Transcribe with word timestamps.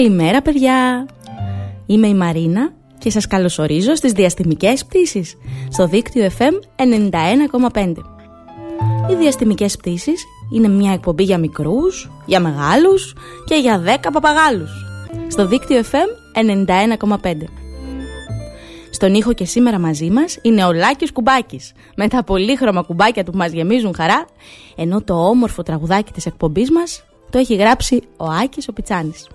Καλημέρα 0.00 0.42
παιδιά! 0.42 1.06
Είμαι 1.86 2.06
η 2.06 2.14
Μαρίνα 2.14 2.72
και 2.98 3.10
σας 3.10 3.26
καλωσορίζω 3.26 3.94
στις 3.94 4.12
διαστημικές 4.12 4.84
πτήσεις 4.84 5.36
στο 5.70 5.86
δίκτυο 5.86 6.30
FM 6.38 6.52
91,5. 7.72 7.92
Οι 9.10 9.14
διαστημικές 9.14 9.76
πτήσεις 9.76 10.24
είναι 10.52 10.68
μια 10.68 10.92
εκπομπή 10.92 11.22
για 11.22 11.38
μικρούς, 11.38 12.10
για 12.26 12.40
μεγάλους 12.40 13.14
και 13.44 13.54
για 13.54 13.78
10 13.78 14.10
παπαγάλους 14.12 14.70
στο 15.28 15.46
δίκτυο 15.46 15.80
FM 15.80 16.08
91,5. 16.34 17.48
Στον 18.90 19.14
ήχο 19.14 19.32
και 19.32 19.44
σήμερα 19.44 19.78
μαζί 19.78 20.10
μας 20.10 20.38
είναι 20.42 20.64
ο 20.64 20.72
Λάκης 20.72 21.12
Κουμπάκης 21.12 21.72
με 21.96 22.08
τα 22.08 22.24
πολύχρωμα 22.24 22.82
κουμπάκια 22.82 23.24
του 23.24 23.30
που 23.30 23.38
μας 23.38 23.52
γεμίζουν 23.52 23.94
χαρά 23.94 24.24
ενώ 24.76 25.02
το 25.02 25.14
όμορφο 25.14 25.62
τραγουδάκι 25.62 26.12
της 26.12 26.26
εκπομπής 26.26 26.70
μας 26.70 27.04
το 27.30 27.38
έχει 27.38 27.54
γράψει 27.54 28.02
ο 28.16 28.24
Άκης 28.24 28.68
ο 28.68 28.72
Πιτσάνης. 28.72 29.26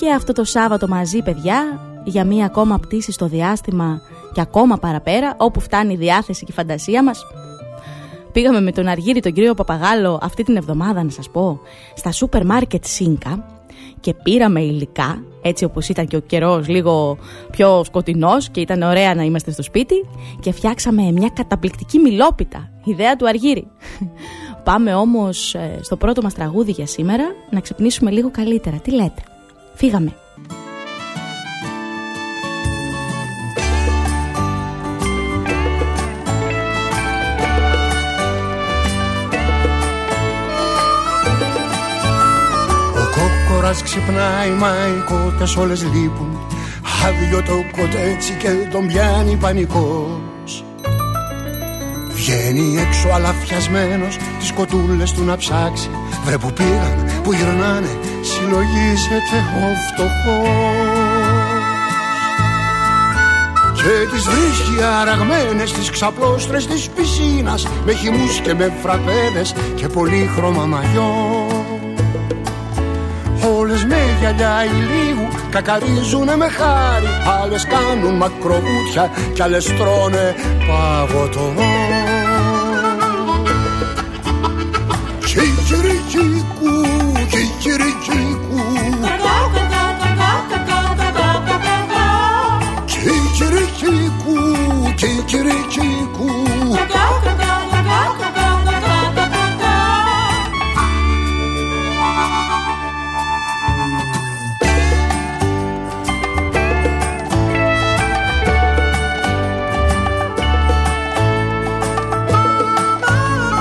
Και 0.00 0.12
αυτό 0.12 0.32
το 0.32 0.44
Σάββατο 0.44 0.88
μαζί 0.88 1.22
παιδιά 1.22 1.80
για 2.04 2.24
μία 2.24 2.44
ακόμα 2.44 2.78
πτήση 2.78 3.12
στο 3.12 3.26
διάστημα 3.26 4.00
και 4.32 4.40
ακόμα 4.40 4.76
παραπέρα 4.76 5.34
όπου 5.38 5.60
φτάνει 5.60 5.92
η 5.92 5.96
διάθεση 5.96 6.44
και 6.44 6.50
η 6.50 6.54
φαντασία 6.54 7.02
μας. 7.02 7.24
Πήγαμε 8.32 8.60
με 8.60 8.72
τον 8.72 8.86
Αργύρι 8.86 9.20
τον 9.20 9.32
κύριο 9.32 9.54
Παπαγάλο 9.54 10.18
αυτή 10.22 10.42
την 10.42 10.56
εβδομάδα 10.56 11.02
να 11.02 11.10
σας 11.10 11.30
πω 11.30 11.60
στα 11.94 12.12
σούπερ 12.12 12.44
μάρκετ 12.44 12.84
Σίνκα 12.84 13.46
και 14.00 14.14
πήραμε 14.14 14.60
υλικά 14.60 15.22
έτσι 15.42 15.64
όπως 15.64 15.88
ήταν 15.88 16.06
και 16.06 16.16
ο 16.16 16.20
καιρός 16.20 16.68
λίγο 16.68 17.18
πιο 17.50 17.84
σκοτεινός 17.84 18.48
και 18.48 18.60
ήταν 18.60 18.82
ωραία 18.82 19.14
να 19.14 19.22
είμαστε 19.22 19.50
στο 19.50 19.62
σπίτι 19.62 19.94
και 20.40 20.52
φτιάξαμε 20.52 21.12
μια 21.12 21.30
καταπληκτική 21.34 21.98
μιλόπιτα, 21.98 22.70
ιδέα 22.84 23.16
του 23.16 23.28
Αργύρι. 23.28 23.66
Πάμε 24.64 24.94
όμως 24.94 25.54
ε, 25.54 25.78
στο 25.80 25.96
πρώτο 25.96 26.22
μας 26.22 26.34
τραγούδι 26.34 26.70
για 26.70 26.86
σήμερα 26.86 27.24
να 27.50 27.60
ξυπνήσουμε 27.60 28.10
λίγο 28.10 28.30
καλύτερα. 28.30 28.76
Τι 28.76 28.90
λέτε; 28.90 29.22
Φύγαμε. 29.78 30.12
Ο 42.94 43.04
κόκορας 43.14 43.82
ξυπνάει 43.82 44.50
μα 44.58 44.68
οι 44.68 45.04
κότες 45.04 45.56
όλες 45.56 45.82
λείπουν. 45.82 46.38
Άδειο 47.06 47.42
το 47.42 47.52
κοτέτσι 47.76 48.32
και 48.32 48.48
τον 48.72 48.86
πιάνει 48.86 49.36
πανικός. 49.36 50.64
Βγαίνει 52.10 52.78
έξω 52.78 53.08
αλαφιασμένος 53.08 54.16
τις 54.38 54.52
κοτούλες 54.52 55.12
του 55.12 55.24
να 55.24 55.36
ψάξει. 55.36 55.90
Βρε 56.24 56.38
που 56.38 56.52
πήγαν, 56.52 57.10
που 57.22 57.32
γυρνάνε, 57.32 57.98
συλλογίζεται 58.30 59.38
ο 59.64 59.68
φτωχός. 59.86 61.28
Και 63.74 64.14
τις 64.14 64.24
βρίσκει 64.24 64.82
αραγμένες 65.00 65.72
τις 65.72 65.90
ξαπλώστρες 65.90 66.66
της 66.66 66.88
πισίνας 66.88 67.66
Με 67.84 67.92
χυμούς 67.92 68.40
και 68.40 68.54
με 68.54 68.72
φραπέδες 68.82 69.54
και 69.74 69.88
πολύχρωμα 69.88 70.64
μαγιό. 70.64 71.46
Όλες 73.58 73.84
με 73.84 74.16
γυαλιά 74.18 74.64
ηλίου 74.64 75.28
κακαρίζουνε 75.50 76.36
με 76.36 76.48
χάρη 76.48 77.06
Άλλες 77.42 77.66
κάνουν 77.66 78.16
μακροβούτια 78.16 79.10
κι 79.32 79.42
άλλες 79.42 79.64
τρώνε 79.64 80.34
παγωτό 80.66 81.52
κικυρικίκου 87.58 88.60
Κικυρικίκου, 92.86 94.94
κικυρικίκου 94.96 96.28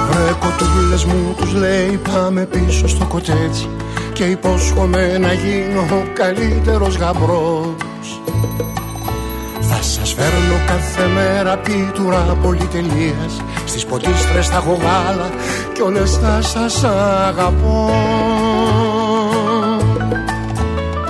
Βρε 0.09 0.33
κοτούλες 0.39 1.05
μου 1.05 1.33
τους 1.37 1.53
λέει 1.53 1.99
πάμε 2.11 2.45
πίσω 2.45 2.87
στο 2.87 3.05
κοτέτσι 3.05 3.69
Και 4.17 4.23
υπόσχομαι 4.23 5.17
να 5.17 5.33
γίνω 5.33 5.79
ο 5.79 6.03
καλύτερος 6.13 6.95
γαμπρός. 6.95 8.21
Θα 9.59 9.81
σας 9.81 10.13
φέρνω 10.13 10.61
κάθε 10.67 11.07
μέρα 11.07 11.57
πίτουρα 11.57 12.37
πολυτελείας 12.41 13.41
Στις 13.65 13.85
ποτίστρες 13.85 14.47
θα 14.47 14.55
έχω 14.55 14.73
γάλα 14.81 15.29
κι 15.73 15.81
όλες 15.81 16.17
θα 16.17 16.41
σας 16.41 16.83
αγαπώ. 17.27 17.89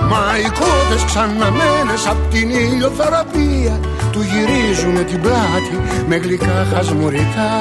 Μα 0.09 0.37
οι 0.39 0.49
κότες 0.59 1.03
ξαναμένες 1.05 2.07
απ' 2.09 2.31
την 2.31 2.49
ηλιοθεραπεία 2.49 3.79
Του 4.11 4.21
γυρίζουνε 4.21 5.01
την 5.01 5.21
πλάτη 5.21 6.05
με 6.07 6.15
γλυκά 6.15 6.67
χασμουριτά 6.73 7.51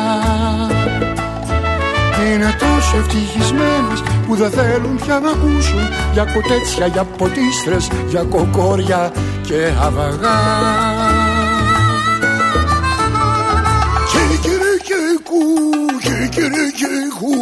Είναι 2.26 2.56
τόσο 2.58 2.96
ευτυχισμένες 2.96 4.02
που 4.26 4.34
δεν 4.34 4.50
θέλουν 4.50 4.96
πια 4.96 5.20
να 5.20 5.30
ακούσουν 5.30 5.80
Για 6.12 6.24
κοτέτσια, 6.24 6.86
για 6.86 7.04
ποτίστρες, 7.04 7.90
για 8.08 8.22
κοκόρια 8.22 9.12
και 9.42 9.72
αβαγά 9.82 10.38
Κικυρικίκου, 14.10 15.42
κικυρικίκου 16.02 17.36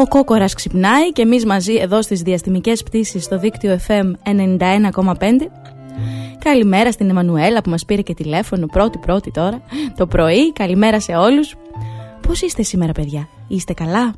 Ο 0.00 0.06
Κόκορας 0.06 0.54
ξυπνάει 0.54 1.12
και 1.12 1.22
εμείς 1.22 1.46
μαζί 1.46 1.74
εδώ 1.74 2.02
στις 2.02 2.22
διαστημικές 2.22 2.82
πτήσεις 2.82 3.24
στο 3.24 3.38
δίκτυο 3.38 3.78
FM 3.86 4.12
91,5. 4.58 5.50
Καλημέρα 6.38 6.92
στην 6.92 7.08
Εμμανουέλα 7.08 7.62
που 7.62 7.70
μας 7.70 7.84
πήρε 7.84 8.02
και 8.02 8.14
τηλέφωνο 8.14 8.66
πρώτη 8.66 8.98
πρώτη 8.98 9.30
τώρα 9.30 9.62
το 9.96 10.06
πρωί. 10.06 10.52
Καλημέρα 10.52 11.00
σε 11.00 11.12
όλους. 11.12 11.54
Πώς 12.20 12.42
είστε 12.42 12.62
σήμερα 12.62 12.92
παιδιά, 12.92 13.28
είστε 13.48 13.72
καλά; 13.72 14.14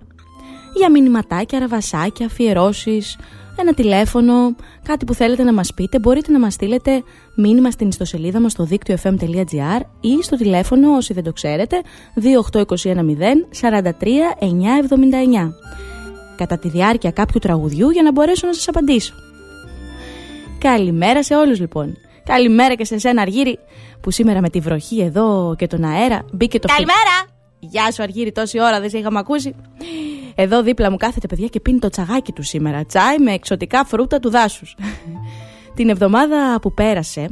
Για 0.76 0.90
μηνυματάκια, 0.90 1.58
ραβασάκια, 1.58 2.26
αφιερώσεις, 2.26 3.18
ένα 3.56 3.74
τηλέφωνο, 3.74 4.54
κάτι 4.82 5.04
που 5.04 5.14
θέλετε 5.14 5.42
να 5.42 5.52
μας 5.52 5.74
πείτε, 5.74 5.98
μπορείτε 5.98 6.32
να 6.32 6.38
μας 6.38 6.54
στείλετε 6.54 7.02
μήνυμα 7.34 7.70
στην 7.70 7.88
ιστοσελίδα 7.88 8.40
μας 8.40 8.52
στο 8.52 8.64
δίκτυο 8.64 8.96
fm.gr 9.02 9.80
ή 10.00 10.22
στο 10.22 10.36
τηλέφωνο 10.36 10.96
όσοι 10.96 11.12
δεν 11.12 11.24
το 11.24 11.32
ξέρετε 11.32 11.80
28210 12.22 12.94
43 13.60 13.82
979 14.40 15.52
κατά 16.36 16.58
τη 16.58 16.68
διάρκεια 16.68 17.10
κάποιου 17.10 17.38
τραγουδιού 17.38 17.90
για 17.90 18.02
να 18.02 18.12
μπορέσω 18.12 18.46
να 18.46 18.52
σας 18.52 18.68
απαντήσω. 18.68 19.14
Καλημέρα 20.58 21.22
σε 21.22 21.34
όλους 21.34 21.60
λοιπόν. 21.60 21.96
Καλημέρα 22.24 22.74
και 22.74 22.84
σε 22.84 22.98
σένα 22.98 23.22
Αργύρι 23.22 23.58
που 24.00 24.10
σήμερα 24.10 24.40
με 24.40 24.50
τη 24.50 24.60
βροχή 24.60 25.00
εδώ 25.00 25.54
και 25.58 25.66
τον 25.66 25.84
αέρα 25.84 26.24
μπήκε 26.32 26.58
το 26.58 26.68
Καλημέρα! 26.68 27.38
Γεια 27.58 27.92
σου 27.92 28.02
Αργύρι 28.02 28.32
τόση 28.32 28.60
ώρα 28.60 28.80
δεν 28.80 28.90
σε 28.90 28.98
είχαμε 28.98 29.18
ακούσει. 29.18 29.54
Εδώ 30.42 30.62
δίπλα 30.62 30.90
μου 30.90 30.96
κάθεται 30.96 31.26
παιδιά 31.26 31.46
και 31.46 31.60
πίνει 31.60 31.78
το 31.78 31.88
τσαγάκι 31.88 32.32
του 32.32 32.42
σήμερα. 32.42 32.84
Τσάι 32.84 33.18
με 33.18 33.32
εξωτικά 33.32 33.84
φρούτα 33.84 34.18
του 34.20 34.30
δάσους. 34.30 34.76
Την 35.76 35.88
εβδομάδα 35.88 36.58
που 36.62 36.74
πέρασε 36.74 37.28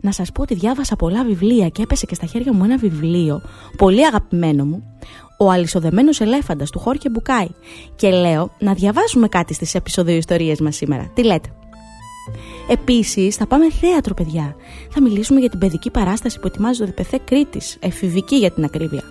να 0.00 0.12
σας 0.12 0.32
πω 0.32 0.42
ότι 0.42 0.54
διάβασα 0.54 0.96
πολλά 0.96 1.24
βιβλία 1.24 1.68
και 1.68 1.82
έπεσε 1.82 2.06
και 2.06 2.14
στα 2.14 2.26
χέρια 2.26 2.52
μου 2.52 2.64
ένα 2.64 2.76
βιβλίο 2.76 3.42
πολύ 3.76 4.06
αγαπημένο 4.06 4.64
μου 4.64 4.82
ο 5.38 5.50
αλυσοδεμένος 5.50 6.20
ελέφαντας 6.20 6.70
του 6.70 6.78
Χόρκε 6.78 7.08
Μπουκάη 7.08 7.48
και 7.96 8.10
λέω 8.10 8.52
να 8.58 8.74
διαβάσουμε 8.74 9.28
κάτι 9.28 9.54
στις 9.54 9.74
επεισόδιο 9.74 10.16
ιστορίες 10.16 10.60
μας 10.60 10.76
σήμερα. 10.76 11.10
Τι 11.14 11.24
λέτε; 11.24 11.48
Επίσης, 12.68 13.36
θα 13.36 13.46
πάμε 13.46 13.70
θέατρο, 13.70 14.14
παιδιά. 14.14 14.56
Θα 14.90 15.02
μιλήσουμε 15.02 15.40
για 15.40 15.50
την 15.50 15.58
παιδική 15.58 15.90
παράσταση 15.90 16.40
που 16.40 16.46
ετοιμάζει 16.46 16.78
το 16.78 16.86
ΔΠΘ 16.86 17.14
Κρήτης, 17.24 17.76
εφηβική 17.80 18.36
για 18.36 18.50
την 18.50 18.64
ακρίβεια. 18.64 19.02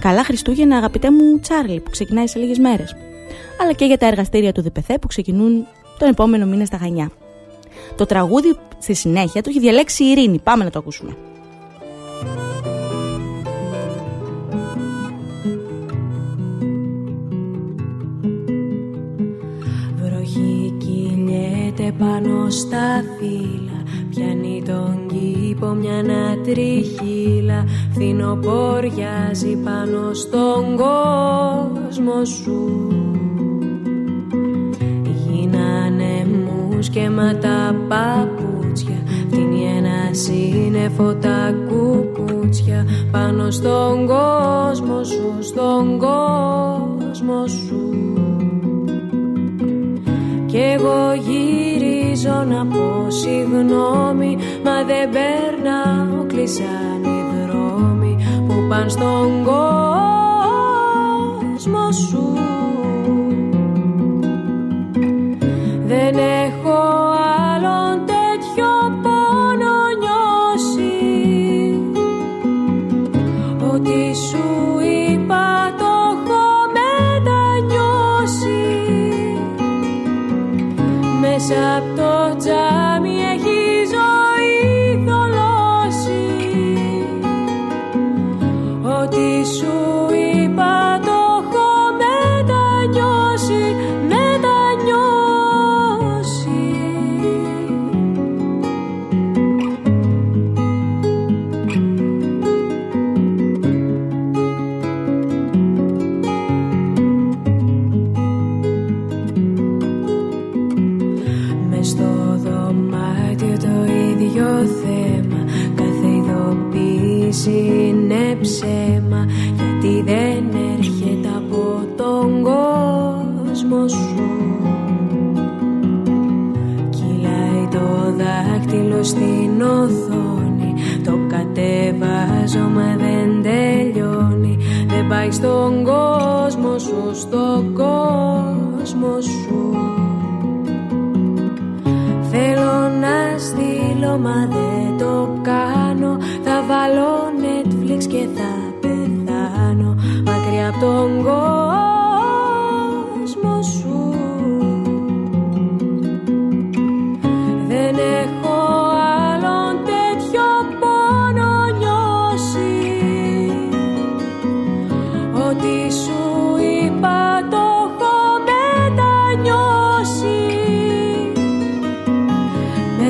Καλά 0.00 0.24
Χριστούγεννα, 0.24 0.76
αγαπητέ 0.76 1.10
μου 1.10 1.40
Τσάρλι, 1.40 1.80
που 1.80 1.90
ξεκινάει 1.90 2.26
σε 2.26 2.38
λίγες 2.38 2.58
μέρες. 2.58 2.96
Αλλά 3.62 3.72
και 3.72 3.84
για 3.84 3.98
τα 3.98 4.06
εργαστήρια 4.06 4.52
του 4.52 4.62
ΔΠΘ 4.62 4.86
που 5.00 5.06
ξεκινούν 5.06 5.66
τον 5.98 6.08
επόμενο 6.08 6.46
μήνα 6.46 6.64
στα 6.64 6.76
Γανιά. 6.76 7.10
Το 7.96 8.06
τραγούδι 8.06 8.56
στη 8.78 8.94
συνέχεια 8.94 9.42
το 9.42 9.50
έχει 9.50 9.60
διαλέξει 9.60 10.04
η 10.04 10.10
Ειρήνη. 10.10 10.38
Πάμε 10.38 10.64
να 10.64 10.70
το 10.70 10.78
ακούσουμε. 10.78 11.16
Βροχή 19.96 20.74
κυλιέται 20.78 21.92
πάνω 21.98 22.50
στα 22.50 23.04
φύλλα 23.18 23.67
Πιάνει 24.18 24.62
τον 24.66 25.06
κήπο 25.06 25.66
μια 25.66 26.02
τριχύλα 26.44 27.64
Φθινοποριάζει 27.92 29.56
πάνω 29.56 30.14
στον 30.14 30.76
κόσμο 30.76 32.24
σου. 32.24 32.88
Γίνανε 35.02 36.26
μους 36.26 36.88
και 36.88 37.10
μα 37.10 37.34
τα 37.34 37.74
παπούτσια. 37.88 39.02
Φτύνει 39.30 39.64
ένα 39.76 40.14
σύννεφο 40.14 41.14
τα 41.14 41.54
κουκούτσια. 41.68 42.86
Πάνω 43.10 43.50
στον 43.50 44.06
κόσμο 44.06 45.04
σου, 45.04 45.36
στον 45.40 45.98
κόσμο 45.98 47.46
σου. 47.46 47.92
Κι 50.46 50.56
εγώ 50.56 51.14
γυρίζω 52.18 52.44
να 52.48 52.66
πω 52.66 53.10
συγγνώμη 53.10 54.38
Μα 54.64 54.84
δεν 54.84 55.10
περνάω, 55.10 56.26
κλείσαν 56.26 57.02
οι 57.04 57.24
δρόμοι 57.46 58.16
Που 58.46 58.54
πάνε 58.68 58.88
στον 58.88 59.44
κόσμο 59.44 59.72
σου 61.92 62.38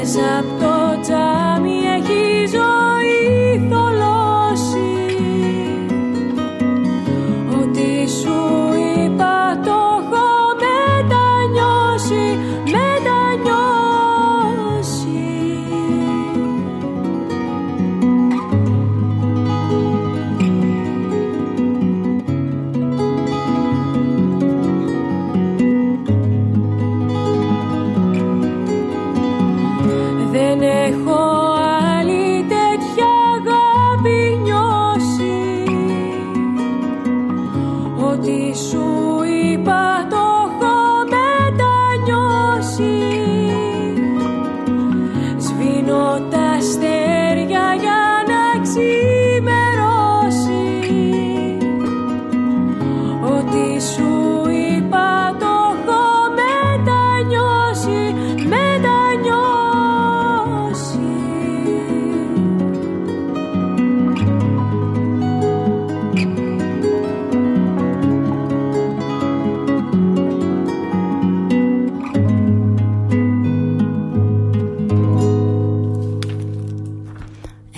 μέσα 0.09 0.38
από 0.38 0.49
το 0.59 1.00
τζάμι 1.00 1.79
έχει 1.97 2.47
ζωή 2.47 2.88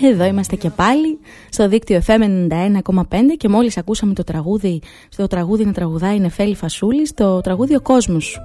Εδώ 0.02 0.25
είμαστε 0.25 0.57
και 0.57 0.71
πάλι 0.71 1.19
στο 1.50 1.69
δίκτυο 1.69 2.00
FM 2.07 2.49
91,5 2.49 3.02
και 3.37 3.49
μόλις 3.49 3.76
ακούσαμε 3.76 4.14
το 4.14 4.25
τραγούδι, 4.25 4.83
στο 5.09 5.26
τραγούδι 5.26 5.64
να 5.64 5.73
τραγουδάει 5.73 6.16
η 6.16 6.21
Νεφέλη 6.21 6.54
Φασούλη, 6.54 7.09
το 7.14 7.40
τραγούδι 7.40 7.75
«Ο 7.75 7.80
κόσμος». 7.80 8.40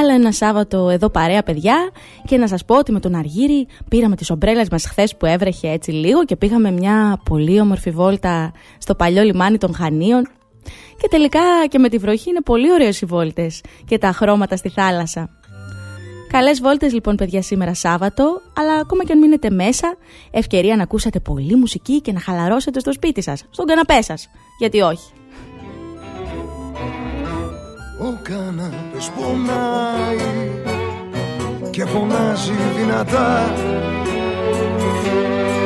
Άλλο 0.00 0.12
ένα 0.12 0.32
Σάββατο 0.32 0.88
εδώ 0.88 1.10
παρέα 1.10 1.42
παιδιά 1.42 1.90
και 2.24 2.36
να 2.36 2.48
σας 2.48 2.64
πω 2.64 2.78
ότι 2.78 2.92
με 2.92 3.00
τον 3.00 3.14
Αργύρι 3.14 3.66
πήραμε 3.88 4.16
τις 4.16 4.30
ομπρέλες 4.30 4.68
μας 4.68 4.84
χθες 4.84 5.16
που 5.16 5.26
έβρεχε 5.26 5.68
έτσι 5.68 5.90
λίγο 5.90 6.24
και 6.24 6.36
πήγαμε 6.36 6.70
μια 6.70 7.20
πολύ 7.24 7.60
όμορφη 7.60 7.90
βόλτα 7.90 8.52
στο 8.78 8.94
παλιό 8.94 9.22
λιμάνι 9.22 9.58
των 9.58 9.74
Χανίων 9.74 10.28
και 11.00 11.08
τελικά 11.10 11.40
και 11.68 11.78
με 11.78 11.88
τη 11.88 11.98
βροχή 11.98 12.30
είναι 12.30 12.40
πολύ 12.40 12.72
ωραίες 12.72 13.00
οι 13.00 13.06
βόλτες 13.06 13.60
και 13.84 13.98
τα 13.98 14.12
χρώματα 14.12 14.56
στη 14.56 14.68
θάλασσα. 14.68 15.35
Καλές 16.28 16.60
βόλτες 16.60 16.92
λοιπόν, 16.92 17.16
παιδιά, 17.16 17.42
σήμερα 17.42 17.74
Σάββατο, 17.74 18.42
αλλά 18.56 18.74
ακόμα 18.80 19.04
και 19.04 19.12
αν 19.12 19.18
μείνετε 19.18 19.50
μέσα, 19.50 19.96
ευκαιρία 20.30 20.76
να 20.76 20.82
ακούσατε 20.82 21.20
πολύ 21.20 21.54
μουσική 21.54 22.00
και 22.00 22.12
να 22.12 22.20
χαλαρώσετε 22.20 22.80
στο 22.80 22.92
σπίτι 22.92 23.22
σας, 23.22 23.44
στον 23.50 23.66
καναπέ 23.66 24.02
σας. 24.02 24.28
Γιατί 24.58 24.80
όχι. 24.80 25.12
Ο 28.00 28.18
καναπές 28.22 29.10
πονάει 29.16 30.16
και 31.70 31.84
φωνάζει 31.84 32.52
δυνατά 32.76 33.54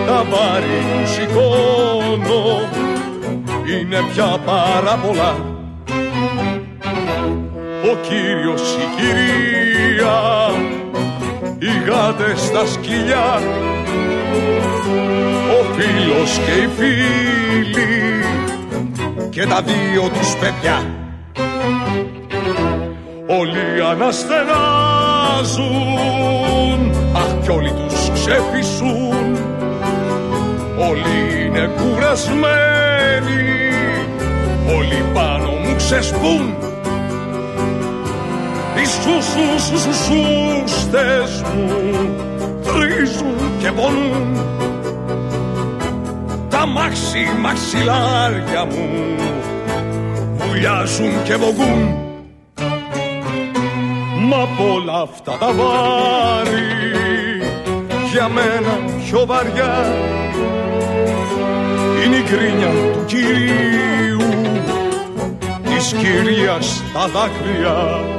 Τα 0.07 0.25
βάρη 0.25 0.67
που 0.67 1.07
σηκώνω 1.07 2.69
είναι 3.67 3.99
πια 4.13 4.39
πάρα 4.45 4.97
πολλά 4.97 5.59
Ο 7.83 7.97
κύριος, 8.09 8.77
η 8.77 8.87
κυρία, 8.97 10.21
οι 11.59 11.71
γάτες 11.89 12.41
στα 12.41 12.67
σκυλιά 12.67 13.43
Ο 15.51 15.65
φίλος 15.75 16.39
και 16.39 16.53
οι 16.63 16.69
φίλοι 16.77 18.25
και 19.31 19.47
τα 19.47 19.63
δύο 19.63 20.09
τους 20.09 20.37
παιδιά. 20.37 20.85
Όλοι 23.27 23.83
αναστενάζουν 23.91 24.51
Αχ 27.13 27.43
κι 27.43 27.51
όλοι 27.51 27.73
τους 27.73 28.11
ξεφυσούν. 28.13 29.39
Όλοι 30.89 31.45
είναι 31.45 31.71
κουρασμένοι 31.77 33.45
Όλοι 34.77 35.05
πάνω 35.15 35.51
μου 35.51 35.77
ξεσπούν 35.77 36.70
Οι 38.91 39.59
σούστες 39.59 41.43
μου 41.55 41.69
Τρίζουν 42.63 43.37
και 43.59 43.73
πονούν. 43.73 44.37
Τα 46.49 46.67
μάξι 46.67 47.29
μαξιλάρια 47.41 48.65
μου 48.65 49.17
Βουλιάζουν 50.35 51.23
και 51.25 51.37
βογούν. 51.37 51.95
Μα 54.29 54.37
απ' 54.37 54.61
όλα 54.75 55.01
αυτά 55.01 55.37
τα 55.39 55.53
βάρη 55.53 56.81
για 58.13 58.29
μένα 58.29 58.79
πιο 59.05 59.27
βαριά 59.27 59.95
είναι 62.05 62.17
η 62.17 62.23
κρίνια 62.23 62.93
του 62.93 63.05
Κυρίου 63.07 64.19
της 65.65 65.93
Κυρίας 65.93 66.83
τα 66.93 67.07
δάκρυα 67.07 68.19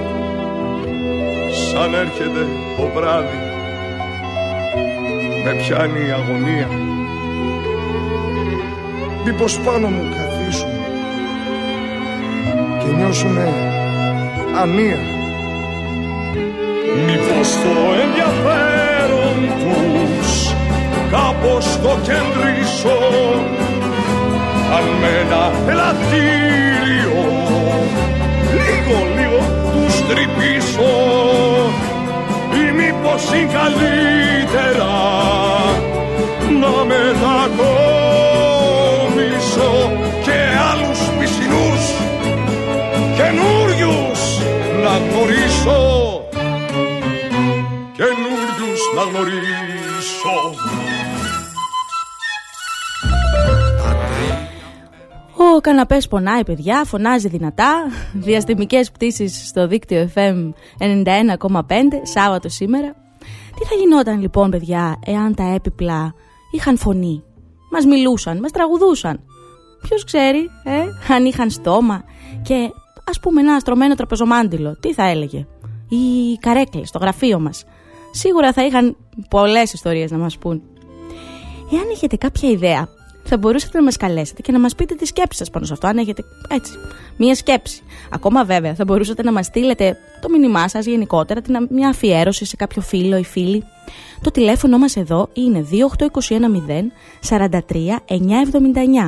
σαν 1.82 1.94
έρχεται 1.94 2.48
το 2.78 2.90
βράδυ 2.96 3.40
με 5.44 5.54
πιάνει 5.54 6.08
η 6.08 6.12
αγωνία. 6.12 6.68
Μήπως 9.26 9.60
πάνω 9.60 9.88
μου 9.88 10.04
καθίσουν 10.16 10.70
και 12.80 12.96
νιώσουνε 12.96 13.48
ανία 14.62 15.00
Μήπως 17.06 17.50
το 17.64 17.74
ενδιαφέρον 18.04 19.38
τους 19.60 20.54
κάπως 21.12 21.80
το 21.84 21.98
κεντρήσω 22.04 22.98
αν 24.76 24.86
με 25.02 25.10
ένα 25.24 25.72
ελαττήριο 25.72 27.24
λίγο 28.52 28.98
λίγο 29.16 29.71
τους 30.02 30.14
τρυπήσω 30.14 30.92
ή 32.54 32.72
μήπως 32.72 33.34
είναι 33.34 33.52
καλύτερα 33.54 34.94
να 36.60 36.86
μετακόμισω 36.86 37.91
Ο 55.62 55.64
καναπές 55.64 56.08
πονάει 56.08 56.44
παιδιά, 56.44 56.84
φωνάζει 56.86 57.28
δυνατά. 57.28 57.84
Διαστημικές 58.14 58.92
πτήσεις 58.92 59.48
στο 59.48 59.68
δίκτυο 59.68 60.10
FM 60.16 60.52
91,5 60.78 61.48
Σάββατο 62.02 62.50
σήμερα. 62.50 62.96
Τι 63.56 63.66
θα 63.66 63.76
γινόταν 63.80 64.22
λοιπόν 64.22 64.50
παιδιά 64.50 65.00
εάν 65.06 65.36
τα 65.36 65.44
έπιπλα 65.44 66.14
είχαν 66.52 66.78
φωνή; 66.78 67.24
Μας 67.72 67.86
μιλούσαν, 67.86 68.40
μας 68.40 68.52
τραγουδούσαν. 68.52 69.20
Ποιος 69.82 70.04
ξέρει, 70.04 70.50
ε, 70.64 71.14
αν 71.14 71.26
είχαν 71.26 71.50
στόμα 71.50 72.04
Και 72.42 72.72
ας 73.10 73.20
πούμε 73.20 73.42
ένα 73.42 73.60
στρωμένο 73.60 73.96
τραπεζομάντιλο 73.96 74.78
Τι 74.80 74.94
θα 74.94 75.04
έλεγε; 75.04 75.48
Ή 75.90 76.38
καρέκλες 76.40 76.88
στο 76.88 76.98
γραφείο 77.00 77.40
μας. 77.40 77.64
Σίγουρα 78.12 78.54
θα 78.54 78.66
είχαν 78.66 78.98
πολλές 79.30 79.74
ιστορίες 79.74 80.12
να 80.12 80.18
μας 80.18 80.38
πούν 80.38 80.62
Εάν 81.72 81.90
έχετε 81.92 82.16
κάποια 82.16 82.50
ιδέα 82.50 82.88
θα 83.34 83.40
μπορούσατε 83.40 83.78
να 83.78 83.84
μας 83.84 83.98
καλέσετε 83.98 84.42
και 84.42 84.52
να 84.52 84.60
μας 84.60 84.76
πείτε 84.76 84.96
τη 84.96 85.06
σκέψη 85.06 85.38
σας 85.38 85.50
πάνω 85.50 85.66
σε 85.66 85.74
αυτό, 85.74 85.88
αν 85.88 85.98
έχετε 85.98 86.24
έτσι 86.50 86.74
μία 87.18 87.36
σκέψη. 87.36 87.84
Ακόμα 88.10 88.44
βέβαια, 88.46 88.74
θα 88.76 88.84
μπορούσατε 88.86 89.24
να 89.24 89.32
μας 89.32 89.46
στείλετε 89.46 89.98
το 90.22 90.30
μήνυμά 90.30 90.68
σας 90.68 90.86
γενικότερα, 90.86 91.42
την, 91.42 91.68
μια 91.70 91.90
αφιέρωση 91.90 92.46
σε 92.46 92.56
κάποιο 92.56 92.82
φίλο 92.82 93.18
ή 93.18 93.24
φίλη. 93.24 93.64
Το 94.22 94.32
τηλέφωνο 94.32 94.78
μας 94.78 94.96
εδώ 94.96 95.30
είναι 95.34 95.66
28210 95.72 95.80
43 97.30 97.60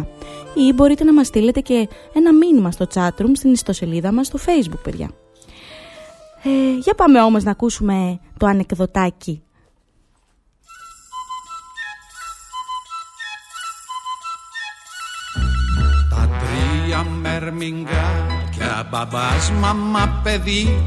979 0.01 0.05
ή 0.53 0.73
μπορείτε 0.73 1.03
να 1.03 1.13
μας 1.13 1.27
στείλετε 1.27 1.59
και 1.59 1.87
ένα 2.13 2.33
μήνυμα 2.33 2.71
στο 2.71 2.87
chatroom 2.93 3.31
στην 3.33 3.51
ιστοσελίδα 3.51 4.11
μας 4.11 4.27
στο 4.27 4.39
facebook 4.45 4.79
παιδιά. 4.83 5.09
Ε, 6.43 6.77
για 6.79 6.93
πάμε 6.93 7.21
όμως 7.21 7.43
να 7.43 7.51
ακούσουμε 7.51 8.19
το 8.37 8.45
ανεκδοτάκι 8.45 9.43
τρία 17.43 17.51
μερμηγκάκια 17.51 18.87
μπαμπάς 18.89 19.51
μαμά 19.59 20.19
παιδί 20.23 20.83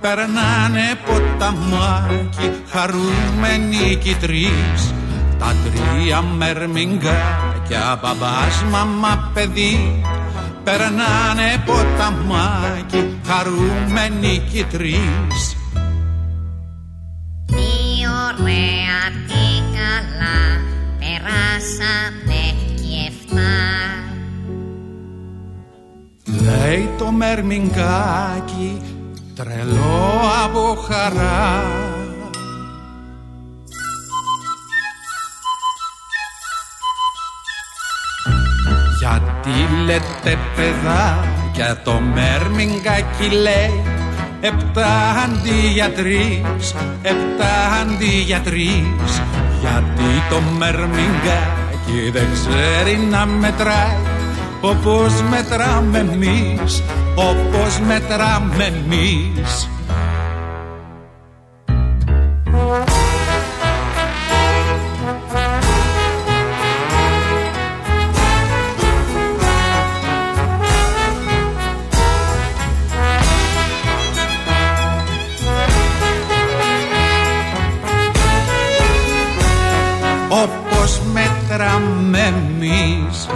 Περνάνε 0.00 0.98
ποταμάκι 1.06 2.50
χαρούμενοι 2.68 3.96
κι 3.96 4.16
τρεις 4.20 4.94
Τα 5.38 5.54
τρία 5.64 6.22
μερμηγκάκια 6.22 8.00
μπαμπάς 8.02 8.64
μαμά 8.70 9.30
παιδί 9.34 10.02
Περνάνε 10.64 11.62
ποταμάκι 11.66 13.18
χαρούμενοι 13.26 14.42
κι 14.52 14.64
τρεις 14.70 15.56
Τι 17.46 17.68
ωραία, 18.26 19.02
τι 19.26 19.44
καλά, 19.76 20.38
περάσαμε 20.98 22.40
κι 22.74 23.06
εφτά. 23.08 23.85
Λέει 26.44 26.88
το 26.98 27.10
μερμηγκάκι 27.10 28.80
τρελό 29.34 30.20
από 30.44 30.80
χαρά. 30.88 31.62
Γιατί 38.98 39.84
λέτε 39.84 40.38
παιδάκια 40.56 41.82
το 41.84 42.00
μερμηγκάκι 42.00 43.28
λέει 43.42 43.82
Επτά 44.40 45.10
αντί 45.24 45.68
για 45.72 45.92
τρεις, 45.92 46.74
επτά 47.02 47.72
αντί 47.82 48.20
για 48.24 48.40
τρεις 48.40 49.22
Γιατί 49.60 50.10
το 50.30 50.40
μερμηγκάκι 50.58 52.10
δεν 52.12 52.26
ξέρει 52.32 52.96
να 53.10 53.26
μετράει 53.26 54.15
όπως 54.70 55.22
μετράμε 55.30 55.98
εμείς, 55.98 56.82
όπως 57.14 57.80
μετράμε 57.80 58.64
εμείς. 58.64 59.68
Όπως 80.28 81.00
μετράμε 81.12 82.18
εμείς 82.18 83.26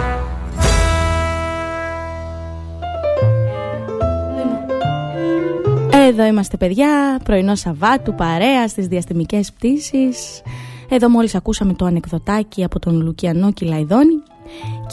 Εδώ 6.11 6.25
είμαστε 6.25 6.57
παιδιά, 6.57 7.19
πρωινό 7.23 7.55
Σαββάτου, 7.55 8.15
παρέα 8.15 8.67
στις 8.67 8.87
διαστημικές 8.87 9.51
πτήσεις. 9.53 10.41
Εδώ 10.89 11.09
μόλις 11.09 11.35
ακούσαμε 11.35 11.73
το 11.73 11.85
ανεκδοτάκι 11.85 12.63
από 12.63 12.79
τον 12.79 13.01
Λουκιανό 13.01 13.51
Κιλαϊδόνη. 13.51 14.23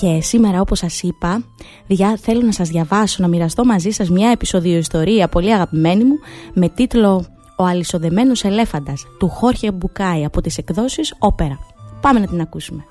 Και 0.01 0.21
σήμερα 0.21 0.61
όπως 0.61 0.79
σας 0.79 1.03
είπα, 1.03 1.45
διά, 1.87 2.19
θέλω 2.21 2.41
να 2.41 2.53
σας 2.53 2.69
διαβάσω, 2.69 3.23
να 3.23 3.29
μοιραστώ 3.29 3.65
μαζί 3.65 3.91
σας 3.91 4.11
μια 4.11 4.31
επεισοδιο-ιστορία 4.31 5.29
πολύ 5.29 5.53
αγαπημένη 5.53 6.05
μου 6.05 6.19
με 6.55 6.69
τίτλο 6.69 7.27
«Ο 7.57 7.65
αλυσοδεμένος 7.65 8.45
ελέφαντας» 8.45 9.07
του 9.19 9.29
Χόρχε 9.29 9.73
Μπουκάη 9.73 10.25
από 10.25 10.41
τις 10.41 10.59
εκδόσεις 10.59 11.15
Όπερα. 11.19 11.59
Πάμε 12.01 12.19
να 12.21 12.27
την 12.27 12.41
ακούσουμε. 12.41 12.85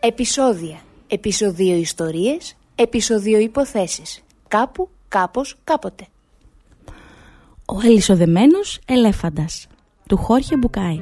Επισόδια 0.00 0.78
Επισοδίο 1.10 1.76
ιστορίες, 1.76 2.56
επισοδίο 2.74 3.38
υποθέσεις. 3.38 4.22
Κάπου, 4.48 4.88
κάπως, 5.08 5.56
κάποτε. 5.64 6.06
Ο 7.66 7.80
ελισοδεμένος 7.84 8.80
ελέφαντας 8.86 9.66
του 10.08 10.16
Χόρχε 10.16 10.56
Μπουκάη 10.56 11.00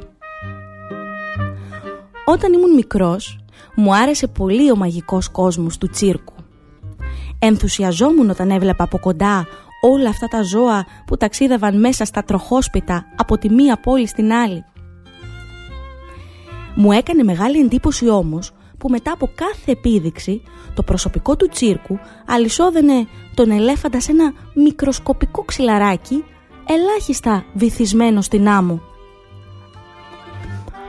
Όταν 2.25 2.53
ήμουν 2.53 2.75
μικρός, 2.75 3.39
μου 3.75 3.95
άρεσε 3.95 4.27
πολύ 4.27 4.71
ο 4.71 4.77
μαγικός 4.77 5.29
κόσμος 5.31 5.79
του 5.79 5.89
τσίρκου. 5.89 6.35
Ενθουσιαζόμουν 7.39 8.31
όταν 8.31 8.51
έβλεπα 8.51 8.85
από 8.85 8.99
κοντά 8.99 9.47
όλα 9.81 10.09
αυτά 10.09 10.27
τα 10.27 10.43
ζώα 10.43 10.87
που 11.07 11.17
ταξίδευαν 11.17 11.81
μέσα 11.81 12.05
στα 12.05 12.23
τροχόσπιτα 12.23 13.07
από 13.17 13.39
τη 13.39 13.51
μία 13.51 13.81
πόλη 13.81 14.07
στην 14.07 14.33
άλλη. 14.33 14.65
Μου 16.75 16.93
έκανε 16.93 17.23
μεγάλη 17.23 17.61
εντύπωση 17.61 18.09
όμως 18.09 18.53
που 18.79 18.89
μετά 18.89 19.13
από 19.13 19.31
κάθε 19.35 19.71
επίδειξη 19.71 20.43
το 20.75 20.83
προσωπικό 20.83 21.37
του 21.37 21.49
τσίρκου 21.49 21.99
αλυσόδενε 22.27 23.07
τον 23.35 23.51
ελέφαντα 23.51 24.01
σε 24.01 24.13
ένα 24.13 24.33
μικροσκοπικό 24.55 25.43
ξυλαράκι 25.43 26.25
ελάχιστα 26.67 27.45
βυθισμένο 27.55 28.21
στην 28.21 28.49
άμμο. 28.49 28.81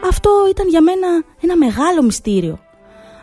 Αυτό 0.07 0.31
ήταν 0.49 0.67
για 0.67 0.81
μένα 0.81 1.07
ένα 1.41 1.57
μεγάλο 1.57 2.03
μυστήριο. 2.03 2.59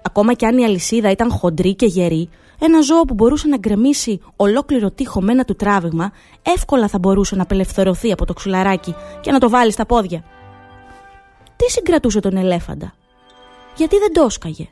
Ακόμα 0.03 0.33
κι 0.33 0.47
αν 0.47 0.59
η 0.59 0.65
αλυσίδα 0.65 1.11
ήταν 1.11 1.31
χοντρή 1.31 1.75
και 1.75 1.87
γερή, 1.87 2.29
ένα 2.61 2.81
ζώο 2.81 3.03
που 3.03 3.15
μπορούσε 3.15 3.49
να 3.49 3.57
γκρεμίσει 3.57 4.21
ολόκληρο 4.37 4.91
τείχο 4.91 5.21
με 5.23 5.33
ένα 5.33 5.45
του 5.45 5.55
τράβηγμα, 5.55 6.13
εύκολα 6.43 6.89
θα 6.89 6.99
μπορούσε 6.99 7.37
να 7.37 7.43
απελευθερωθεί 7.43 8.13
από 8.13 8.25
το 8.25 8.33
ξυλαράκι 8.33 8.95
και 9.21 9.31
να 9.31 9.39
το 9.39 9.49
βάλει 9.49 9.73
στα 9.73 9.87
πόδια. 9.87 10.25
Τι 11.57 11.71
συγκρατούσε 11.71 12.21
τον 12.21 12.37
ελέφαντα, 12.37 12.95
γιατί 13.77 13.99
δεν 13.99 14.13
το 14.13 14.25
έσκαγε; 14.25 14.69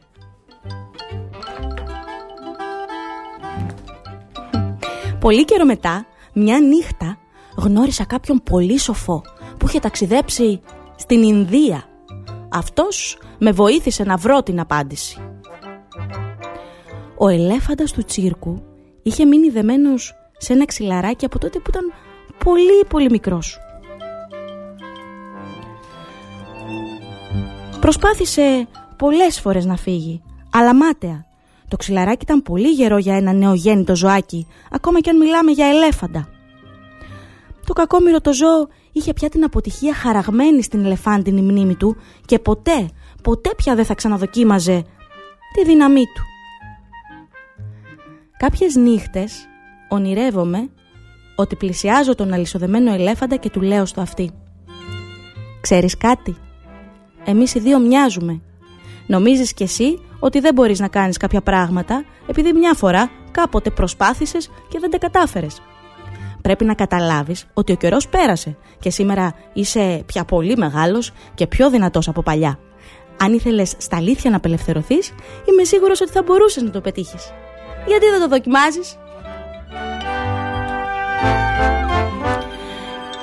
Πολύ 5.21 5.45
καιρό 5.45 5.65
μετά, 5.65 6.07
μια 6.33 6.61
νύχτα, 6.61 7.19
γνώρισα 7.57 8.05
κάποιον 8.05 8.43
πολύ 8.43 8.79
σοφό 8.79 9.23
που 9.59 9.67
είχε 9.69 9.79
ταξιδέψει 9.79 10.61
στην 10.97 11.23
Ινδία. 11.23 11.85
Αυτός 12.49 13.19
με 13.39 13.53
βοήθησε 13.53 14.05
να 14.05 14.17
βρω 14.17 14.43
την 14.43 14.61
απάντηση. 14.61 15.21
Ο 17.19 17.29
ελέφαντας 17.29 17.93
του 17.93 18.05
τσίρκου 18.05 18.63
είχε 19.03 19.25
μείνει 19.25 19.49
δεμένος 19.51 20.15
σε 20.39 20.53
ένα 20.53 20.65
ξυλαράκι 20.65 21.25
από 21.25 21.39
τότε 21.39 21.59
που 21.59 21.71
ήταν 21.71 21.93
πολύ 22.45 22.85
πολύ 22.89 23.11
μικρός. 23.11 23.59
Προσπάθησε 27.81 28.69
πολλές 29.03 29.41
φορές 29.41 29.65
να 29.65 29.77
φύγει, 29.77 30.23
αλλά 30.51 30.75
μάταια. 30.75 31.25
Το 31.69 31.77
ξυλαράκι 31.77 32.25
ήταν 32.25 32.43
πολύ 32.43 32.69
γερό 32.69 32.99
για 32.99 33.17
ένα 33.17 33.33
νεογέννητο 33.33 33.97
ζωάκι, 33.97 34.47
ακόμα 34.71 35.01
και 35.01 35.11
αν 35.11 35.17
μιλάμε 35.17 35.51
για 35.51 35.67
ελέφαντα. 35.67 36.29
Το 37.67 37.73
κακόμοιρο 37.73 38.21
το 38.21 38.33
ζώο 38.33 38.69
είχε 38.93 39.13
πια 39.13 39.29
την 39.29 39.45
αποτυχία 39.45 39.95
χαραγμένη 39.95 40.63
στην 40.63 40.85
ελεφάντινη 40.85 41.43
μνήμη 41.43 41.75
του 41.75 41.97
και 42.27 42.39
ποτέ, 42.39 42.89
ποτέ 43.23 43.51
πια 43.57 43.75
δεν 43.75 43.85
θα 43.85 43.95
ξαναδοκίμαζε 43.95 44.85
τη 45.55 45.65
δύναμή 45.65 46.05
του. 46.05 46.23
Κάποιες 48.37 48.75
νύχτες 48.75 49.49
ονειρεύομαι 49.89 50.71
ότι 51.37 51.57
πλησιάζω 51.57 52.15
τον 52.15 52.33
αλυσοδεμένο 52.33 52.93
ελέφαντα 52.93 53.37
και 53.37 53.51
του 53.51 53.61
λέω 53.61 53.87
στο 53.87 54.01
αυτή 54.01 54.31
«Ξέρεις 55.61 55.97
κάτι, 55.97 56.37
εμείς 57.25 57.55
οι 57.55 57.59
δύο 57.59 57.79
μοιάζουμε 57.79 58.41
Νομίζεις 59.13 59.55
κι 59.55 59.63
εσύ 59.63 59.99
ότι 60.19 60.41
δεν 60.41 60.55
μπορείς 60.55 60.81
να 60.81 60.89
κάνεις 60.89 61.17
κάποια 61.17 61.41
πράγματα 61.41 62.05
επειδή 62.27 62.53
μια 62.53 62.75
φορά 62.75 63.11
κάποτε 63.31 63.71
προσπάθησες 63.71 64.51
και 64.69 64.79
δεν 64.79 64.91
τα 64.91 64.99
κατάφερες. 64.99 65.61
Πρέπει 66.43 66.65
να 66.65 66.75
καταλάβεις 66.75 67.47
ότι 67.55 67.73
ο 67.73 67.77
καιρός 67.77 68.09
πέρασε 68.09 68.57
και 68.79 68.91
σήμερα 68.91 69.35
είσαι 69.53 70.03
πια 70.07 70.25
πολύ 70.25 70.57
μεγάλος 70.57 71.13
και 71.35 71.47
πιο 71.47 71.71
δυνατός 71.71 72.09
από 72.09 72.23
παλιά. 72.23 72.59
Αν 73.21 73.33
ήθελες 73.33 73.75
στα 73.79 73.97
αλήθεια 73.97 74.31
να 74.31 74.37
απελευθερωθείς, 74.37 75.13
είμαι 75.51 75.65
σίγουρος 75.65 76.01
ότι 76.01 76.11
θα 76.11 76.23
μπορούσες 76.23 76.63
να 76.63 76.71
το 76.71 76.81
πετύχεις. 76.81 77.33
Γιατί 77.87 78.07
δεν 78.07 78.21
το 78.21 78.29
δοκιμάζεις; 78.29 78.97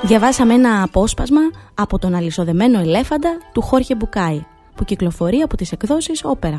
Διαβάσαμε 0.02 0.54
ένα 0.54 0.84
απόσπασμα 0.84 1.41
από 1.73 1.99
τον 1.99 2.15
αλυσοδεμένο 2.15 2.80
ελέφαντα 2.80 3.38
του 3.54 3.62
Χόρχε 3.62 3.95
Μπουκάη 3.95 4.45
που 4.80 4.86
κυκλοφορεί 4.86 5.42
από 5.42 5.58
τις 5.58 5.72
εκδόσεις 5.72 6.22
όπερα. 6.24 6.58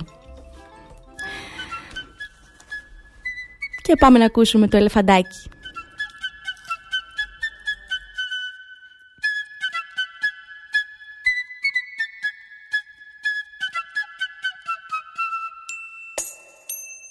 Και 3.83 3.97
πάμε 3.99 4.19
να 4.19 4.25
ακούσουμε 4.25 4.69
το 4.69 4.77
ελεφαντάκι. 4.77 5.51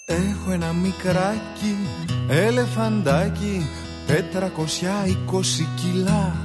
Έχω 0.06 0.52
ένα 0.52 0.74
μικράκι 0.74 1.76
ελεφαντάκι 2.30 3.67
τετρακοσιά 4.08 5.06
είκοσι 5.06 5.67
κιλά 5.76 6.36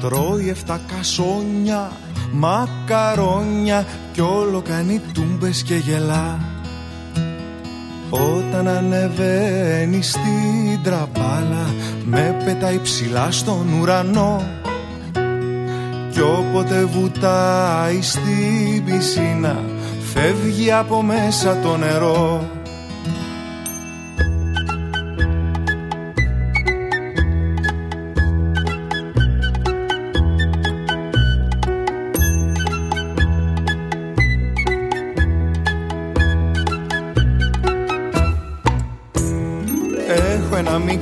Τρώει 0.00 0.48
εφτά 0.48 0.80
κασόνια 0.88 2.05
μακαρόνια 2.32 3.86
κι 4.12 4.20
όλο 4.20 4.62
κάνει 4.68 5.00
τούμπες 5.12 5.62
και 5.62 5.74
γελά. 5.74 6.40
Όταν 8.10 8.68
ανεβαίνει 8.68 10.02
στην 10.02 10.82
τραπάλα 10.82 11.74
με 12.04 12.42
πετάει 12.44 12.78
ψηλά 12.82 13.30
στον 13.30 13.80
ουρανό. 13.80 14.42
Κι 16.10 16.20
όποτε 16.20 16.84
βουτάει 16.84 18.02
στην 18.02 18.84
πισίνα 18.84 19.56
φεύγει 20.14 20.72
από 20.72 21.02
μέσα 21.02 21.60
το 21.62 21.76
νερό 21.76 22.44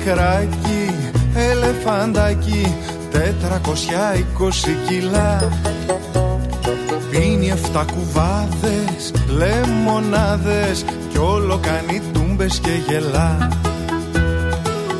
μικράκι 0.05 1.11
ελεφαντάκι 1.35 2.75
τετρακοσιά 3.11 4.15
είκοσι 4.15 4.77
κιλά. 4.87 5.49
Πίνει 7.09 7.49
εφτά 7.49 7.85
κουβάδες, 7.93 9.11
λεμονάδες 9.27 10.85
Κι 11.09 11.17
όλο 11.17 11.59
κάνει 11.61 12.01
τούμπες 12.13 12.59
και 12.59 12.69
γελά. 12.87 13.49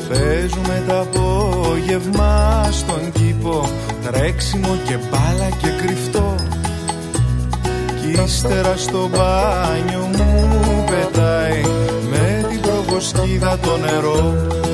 Παίζουμε 0.10 0.84
τα 0.88 1.00
απόγευμα 1.00 2.68
στον 2.72 3.12
κήπο 3.12 3.70
Τρέξιμο 4.04 4.78
και 4.88 4.98
μπάλα 4.98 5.50
και 5.62 5.68
κρυφτό. 5.82 6.36
Κι 8.02 8.22
ύστερα 8.26 8.78
στο 8.78 9.10
μπάνιο 9.12 10.10
μου 10.18 10.84
πετάει 10.86 11.62
Με 12.10 12.46
την 12.50 12.62
προβοσκίδα 12.62 13.58
το 13.58 13.78
νερό 13.78 14.65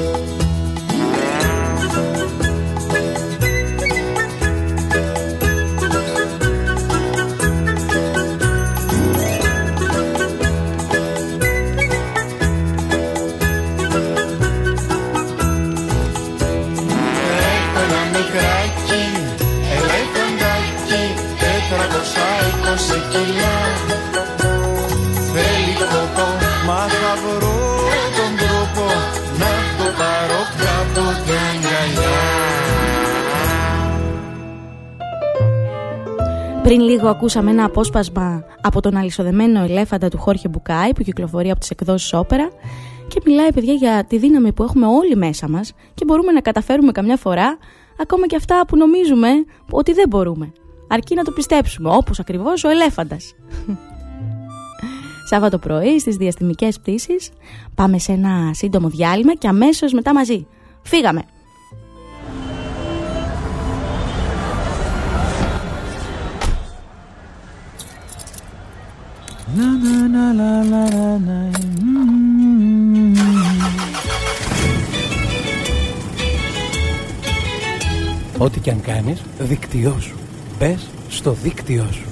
σε 23.12 23.18
κιλά 23.18 23.58
Θέλει 25.34 25.74
κόπο 25.92 26.28
Μα 26.68 26.80
θα 27.00 27.14
βρω 27.22 27.60
τον 28.18 28.32
τρόπο 28.42 28.86
να 29.42 29.52
το 29.78 29.88
πάρω 30.00 30.42
κάποτε 30.62 31.34
αγκαλιά 31.52 32.20
Πριν 36.64 36.82
λίγο 36.82 37.08
ακούσαμε 37.08 37.52
ένα 37.52 37.66
απόσπασμα 37.66 38.44
από 38.62 38.82
τον 38.82 38.96
αλυσοδεμένο 38.98 39.64
ελέφαντα 39.64 40.10
του 40.10 40.18
Χόρχε 40.18 40.48
Μπουκάη 40.48 40.94
που 40.94 41.04
κυκλοφορεί 41.04 41.52
από 41.52 41.60
τις 41.60 41.70
εκδόσεις 41.70 42.14
όπερα 42.14 42.50
και 43.08 43.22
μιλάει 43.26 43.54
παιδιά 43.54 43.74
για 43.74 44.06
τη 44.08 44.18
δύναμη 44.18 44.54
που 44.54 44.64
έχουμε 44.64 44.86
όλοι 44.86 45.16
μέσα 45.16 45.50
μας 45.50 45.74
και 45.94 46.06
μπορούμε 46.06 46.32
να 46.32 46.42
καταφέρουμε 46.42 46.92
καμιά 46.92 47.18
φορά 47.18 47.58
ακόμα 48.00 48.28
και 48.28 48.36
αυτά 48.36 48.66
που 48.68 48.78
νομίζουμε 48.78 49.30
ότι 49.70 49.94
δεν 49.94 50.06
μπορούμε. 50.10 50.52
Αρκεί 50.94 51.16
να 51.16 51.24
το 51.24 51.32
πιστέψουμε, 51.32 51.90
όπως 51.90 52.20
ακριβώς 52.20 52.64
ο 52.64 52.70
ελέφαντας. 52.70 53.36
Σάββατο 55.30 55.58
πρωί 55.58 56.00
στις 56.00 56.16
διαστημικές 56.16 56.80
πτήσεις 56.80 57.30
πάμε 57.76 58.00
σε 58.00 58.12
ένα 58.12 58.54
σύντομο 58.54 58.90
διάλειμμα 58.90 59.36
και 59.36 59.48
αμέσως 59.48 59.94
μετά 59.94 60.14
μαζί. 60.14 60.48
Φύγαμε! 60.82 61.22
Ό,τι 78.38 78.60
και 78.60 78.72
αν 78.72 78.82
κάνεις, 78.82 79.22
δίκτυό 79.40 80.00
σου. 80.00 80.21
Μπες 80.62 80.90
στο 81.10 81.32
δίκτυό 81.32 81.88
σου. 81.92 82.06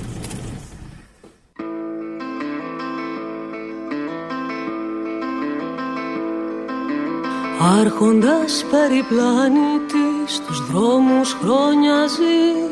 Άρχοντας 7.80 8.66
περιπλανητής 8.72 10.36
στους 10.36 10.72
δρόμους 10.72 11.34
χρόνια 11.34 12.08
ζει 12.08 12.70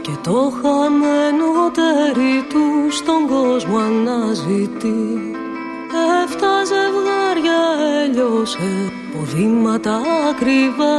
και 0.00 0.12
το 0.22 0.52
χαμένο 0.62 1.70
τέρι 1.72 2.46
του 2.48 2.90
στον 2.90 3.26
κόσμο 3.26 3.78
αναζητεί 3.78 5.37
Εφτά 6.24 6.54
ζευγάρια 6.70 7.60
έλειωσε 8.02 8.92
ποδήματα 9.12 10.00
ακριβά. 10.30 10.98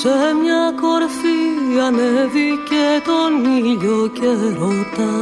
Σε 0.00 0.14
μια 0.42 0.62
κορφή 0.80 1.40
ανέβηκε 1.86 2.84
τον 3.08 3.32
ήλιο 3.58 4.10
και 4.18 4.30
ρωτά. 4.58 5.14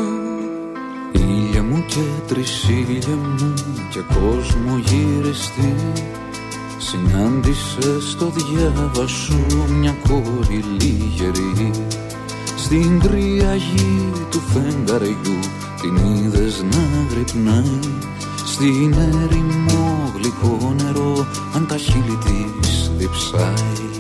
Ήλια 1.13 1.63
μου 1.63 1.85
και 1.87 2.05
τρισίλια 2.29 3.17
μου 3.17 3.55
και 3.91 4.01
κόσμο 4.15 4.83
γυριστή 4.85 5.75
Συνάντησε 6.91 8.01
στο 8.01 8.33
διάβα 8.35 9.07
σου 9.07 9.45
μια 9.79 9.97
κόρη 10.09 10.65
λίγερη. 10.79 11.71
Στην 12.57 13.01
κρυαγή 13.01 14.13
του 14.31 14.41
φεγγαριού 14.41 15.39
την 15.81 15.97
είδες 15.97 16.65
να 16.71 17.07
γρυπνάει 17.11 17.79
Στην 18.53 18.93
έρημο 18.93 20.13
γλυκό 20.15 20.75
νερό 20.83 21.27
αν 21.55 21.67
τα 21.67 21.77
χείλη 21.77 22.19
της 22.61 22.91
διψάει 22.97 24.00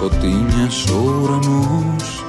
σκοτεινιάς 0.00 0.84
ο 0.84 1.20
ουρανός 1.22 2.24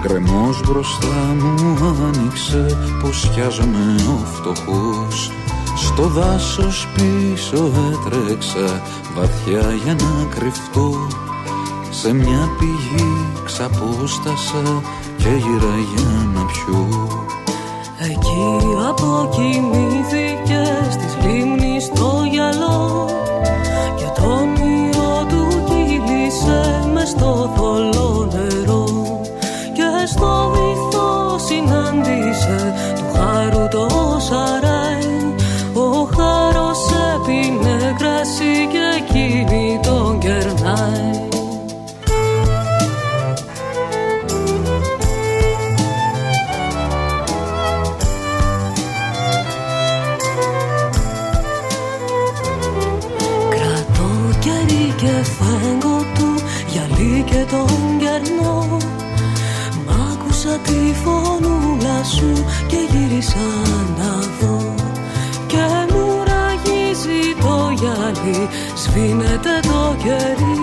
Γκρεμός 0.00 0.60
μπροστά 0.66 1.34
μου 1.40 1.76
άνοιξε 2.06 2.78
πως 3.00 3.30
χιάζομαι 3.32 3.94
ο 4.08 4.26
φτωχός. 4.26 5.30
Στο 5.76 6.02
δάσος 6.02 6.88
πίσω 6.94 7.70
έτρεξα 7.90 8.82
βαθιά 9.14 9.74
για 9.84 9.94
να 9.94 10.34
κρυφτώ. 10.34 11.06
Σε 11.90 12.12
μια 12.14 12.50
πηγή 12.58 13.26
ξαπόστασα 13.44 14.82
και 15.16 15.28
γύρα 15.28 15.76
για 15.94 16.28
να 16.34 16.44
πιω. 16.44 17.08
Εκεί 17.98 18.58
αποκοιμήθηκε 18.88 20.62
στις 20.90 21.16
λίμνης 21.24 21.88
το 21.94 22.22
γυαλό 22.30 23.05
σου 62.16 62.32
και 62.66 62.80
γύρισα 62.90 63.46
να 63.98 64.12
δω. 64.40 64.74
Και 65.46 65.64
μου 65.92 66.06
ραγίζει 66.30 67.22
το 67.40 67.54
γυαλί, 67.80 68.48
σβήνεται 68.82 69.54
το 69.62 69.96
κερί 70.02 70.58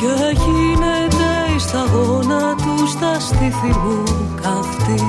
Και 0.00 0.14
γίνεται 0.42 1.28
η 1.56 1.58
σταγόνα 1.58 2.54
του 2.54 2.86
στα 2.86 3.20
στήθη 3.20 3.72
μου 3.82 4.02
καυτή. 4.42 5.02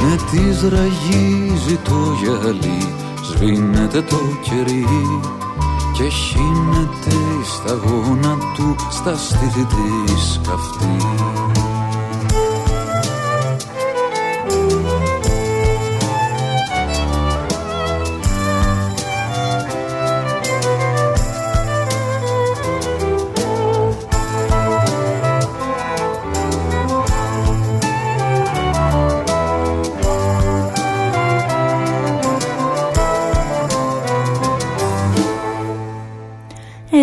Με 0.00 0.16
της 0.30 0.62
ραγίζει 0.62 1.76
το 1.84 1.98
γυαλί 2.22 2.94
Σβήνεται 3.22 4.02
το 4.02 4.20
κερί 4.42 4.86
Και 5.92 6.08
χύνεται 6.08 7.16
η 7.40 7.44
σταγόνα 7.44 8.36
του 8.56 8.76
Στα 8.90 9.16
στήθη 9.16 9.64
της 9.64 10.40
καυτής 10.48 11.37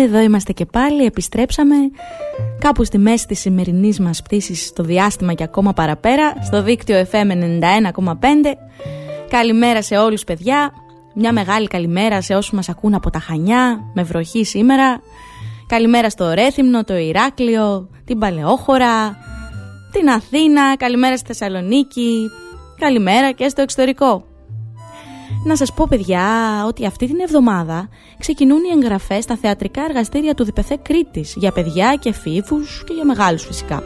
Εδώ 0.06 0.20
είμαστε 0.20 0.52
και 0.52 0.64
πάλι, 0.66 1.04
επιστρέψαμε 1.04 1.74
κάπου 2.58 2.84
στη 2.84 2.98
μέση 2.98 3.26
της 3.26 3.40
σημερινής 3.40 4.00
μας 4.00 4.22
πτήσης 4.22 4.66
στο 4.66 4.82
διάστημα 4.82 5.32
και 5.32 5.42
ακόμα 5.42 5.72
παραπέρα, 5.72 6.34
στο 6.42 6.62
δίκτυο 6.62 7.06
FM 7.10 7.30
91,5. 7.30 8.56
Καλημέρα 9.28 9.82
σε 9.82 9.96
όλους 9.96 10.24
παιδιά, 10.24 10.72
μια 11.14 11.32
μεγάλη 11.32 11.66
καλημέρα 11.66 12.20
σε 12.20 12.34
όσους 12.34 12.52
μας 12.52 12.68
ακούν 12.68 12.94
από 12.94 13.10
τα 13.10 13.18
Χανιά, 13.18 13.90
με 13.94 14.02
βροχή 14.02 14.44
σήμερα. 14.44 15.00
Καλημέρα 15.66 16.10
στο 16.10 16.30
Ρέθυμνο, 16.30 16.84
το 16.84 16.96
Ηράκλειο, 16.96 17.88
την 18.04 18.18
Παλαιόχώρα, 18.18 19.16
την 19.92 20.08
Αθήνα, 20.08 20.76
καλημέρα 20.76 21.16
στη 21.16 21.26
Θεσσαλονίκη, 21.26 22.30
καλημέρα 22.78 23.32
και 23.32 23.48
στο 23.48 23.62
εξωτερικό. 23.62 24.24
Να 25.44 25.56
σας 25.56 25.72
πω 25.72 25.86
παιδιά 25.88 26.24
ότι 26.66 26.86
αυτή 26.86 27.06
την 27.06 27.20
εβδομάδα 27.20 27.88
ξεκινούν 28.18 28.58
οι 28.58 28.78
εγγραφές 28.78 29.24
στα 29.24 29.36
θεατρικά 29.36 29.82
εργαστήρια 29.82 30.34
του 30.34 30.44
Διπεθέ 30.44 30.76
Κρήτης 30.82 31.34
για 31.36 31.52
παιδιά 31.52 31.96
και 32.00 32.12
φίβους 32.12 32.84
και 32.86 32.92
για 32.92 33.04
μεγάλους 33.04 33.44
φυσικά. 33.44 33.82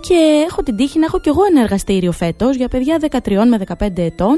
Και 0.00 0.44
έχω 0.48 0.62
την 0.62 0.76
τύχη 0.76 0.98
να 0.98 1.04
έχω 1.04 1.20
κι 1.20 1.28
εγώ 1.28 1.40
ένα 1.50 1.60
εργαστήριο 1.60 2.12
φέτος 2.12 2.56
για 2.56 2.68
παιδιά 2.68 2.98
13 3.10 3.18
με 3.48 3.60
15 3.78 3.98
ετών 3.98 4.36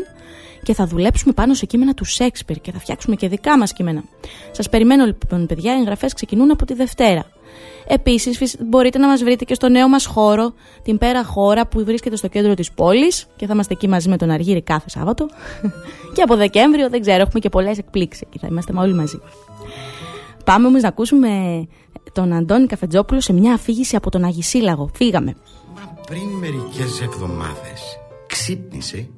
και 0.63 0.75
θα 0.75 0.87
δουλέψουμε 0.87 1.33
πάνω 1.33 1.55
σε 1.55 1.67
κείμενα 1.67 1.95
του 1.95 2.05
Σέξπιρ 2.05 2.61
και 2.61 2.73
θα 2.73 2.79
φτιάξουμε 2.79 3.17
και 3.17 3.29
δικά 3.29 3.59
μας 3.59 3.73
κείμενα. 3.73 4.03
Σας 4.51 4.69
περιμένω 4.69 5.05
λοιπόν, 5.05 5.47
παιδιά. 5.47 5.77
Οι 5.77 5.79
εγγραφές 5.79 6.13
ξεκινούν 6.13 6.51
από 6.51 6.65
τη 6.65 6.75
Δευτέρα. 6.75 7.25
Επίσης, 7.93 8.57
μπορείτε 8.69 8.99
να 8.99 9.07
μας 9.07 9.23
βρείτε 9.23 9.45
και 9.45 9.55
στο 9.55 9.69
νέο 9.69 9.89
μας 9.89 10.07
χώρο, 10.07 10.55
την 10.83 10.99
Πέρα 10.99 11.25
Χώρα 11.25 11.67
που 11.67 11.85
βρίσκεται 11.85 12.17
στο 12.17 12.29
κέντρο 12.29 12.55
της 12.55 12.73
πόλης 12.73 13.27
και 13.37 13.47
θα 13.47 13.53
είμαστε 13.53 13.73
εκεί 13.73 13.89
μαζί 13.89 14.09
με 14.09 14.17
τον 14.17 14.31
Αργύρι 14.31 14.63
κάθε 14.63 14.91
Σάββατο. 14.91 15.29
και 16.15 16.23
από 16.23 16.37
Δεκέμβριο, 16.37 16.89
δεν 16.89 17.01
ξέρω, 17.01 17.21
έχουμε 17.21 17.41
και 17.41 17.49
πολλές 17.49 17.79
εκπλήξεις 17.79 18.23
εκεί. 18.23 18.39
Θα 18.39 18.47
είμαστε 18.51 18.73
όλοι 18.77 18.95
μαζί. 18.95 19.19
Πάμε 20.45 20.67
όμως 20.67 20.83
να 20.83 20.89
ακούσουμε 20.89 21.29
τον 22.13 22.33
Αντώνη 22.33 22.67
Καφετζόπουλο 22.67 23.21
σε 23.21 23.33
μια 23.33 23.53
αφήγηση 23.55 23.97
από 23.97 24.11
τον 24.11 24.25
Αγισίλαγο. 24.25 24.91
Φύγαμε. 24.95 25.37
Μα 25.75 25.95
πριν 26.07 26.29
μερικές 26.29 27.01
εβδομάδες 27.01 27.99
ξύπνησε 28.27 29.09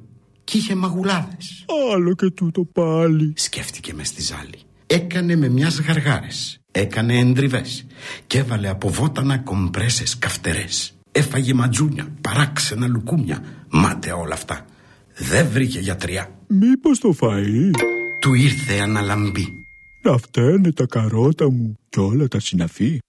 και 0.43 0.57
είχε 0.57 0.75
μαγουλάδες. 0.75 1.65
Άλλο 1.93 2.13
και 2.13 2.29
τούτο 2.29 2.65
πάλι. 2.73 3.33
Σκέφτηκε 3.35 3.93
μες 3.93 4.07
στη 4.07 4.21
ζάλη. 4.21 4.59
Έκανε 4.87 5.35
με 5.35 5.47
μιας 5.47 5.79
γαργάρες. 5.79 6.62
Έκανε 6.75 7.17
εντριβές. 7.17 7.85
Και 8.27 8.37
έβαλε 8.37 8.69
από 8.69 8.89
βότανα 8.89 9.37
κομπρέσες 9.37 10.17
καυτερές. 10.17 10.97
Έφαγε 11.11 11.53
ματζούνια, 11.53 12.07
παράξενα 12.21 12.87
λουκούμια. 12.87 13.43
Μάταια 13.69 14.15
όλα 14.15 14.33
αυτά. 14.33 14.65
Δεν 15.17 15.47
βρήκε 15.47 15.79
γιατριά. 15.79 16.29
Μήπως 16.47 16.99
το 16.99 17.15
φαΐ; 17.21 17.71
Του 18.19 18.33
ήρθε 18.33 18.79
αναλαμπή. 18.79 19.65
Να 20.03 20.17
φταίνε 20.17 20.71
τα 20.71 20.85
καρότα 20.85 21.51
μου 21.51 21.75
και 21.89 21.99
όλα 21.99 22.27
τα 22.27 22.39
συναφή. 22.39 22.99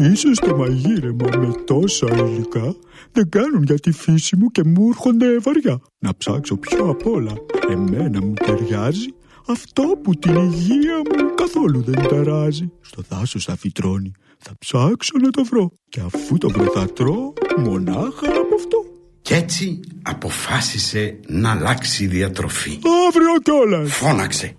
Ίσως 0.00 0.38
το 0.38 0.56
μαγείρεμα 0.56 1.28
με 1.38 1.52
τόσα 1.66 2.06
υλικά 2.16 2.74
δεν 3.12 3.28
κάνουν 3.28 3.62
για 3.62 3.78
τη 3.78 3.92
φύση 3.92 4.36
μου 4.36 4.50
και 4.50 4.64
μου 4.64 4.88
έρχονται 4.88 5.38
βαριά. 5.38 5.80
Να 5.98 6.14
ψάξω 6.16 6.56
πιο 6.56 6.88
απ' 6.88 7.06
όλα. 7.06 7.32
Εμένα 7.70 8.22
μου 8.22 8.34
ταιριάζει 8.34 9.14
αυτό 9.46 9.82
που 10.02 10.14
την 10.14 10.34
υγεία 10.34 10.96
μου 10.96 11.34
καθόλου 11.34 11.82
δεν 11.82 12.08
ταράζει. 12.08 12.70
Στο 12.80 13.02
δάσος 13.08 13.44
θα 13.44 13.56
φυτρώνει. 13.56 14.12
Θα 14.38 14.52
ψάξω 14.58 15.12
να 15.22 15.30
το 15.30 15.44
βρω. 15.44 15.70
Και 15.88 16.00
αφού 16.00 16.38
το 16.38 16.48
βρω 16.48 16.64
θα 16.74 16.86
τρώω 16.92 17.32
μονάχα 17.56 18.26
από 18.26 18.54
αυτό. 18.54 18.84
Κι 19.22 19.34
έτσι 19.34 19.80
αποφάσισε 20.02 21.18
να 21.26 21.50
αλλάξει 21.50 22.06
διατροφή. 22.06 22.78
Αύριο 23.08 23.38
κιόλας. 23.42 23.92
Φώναξε. 23.92 24.56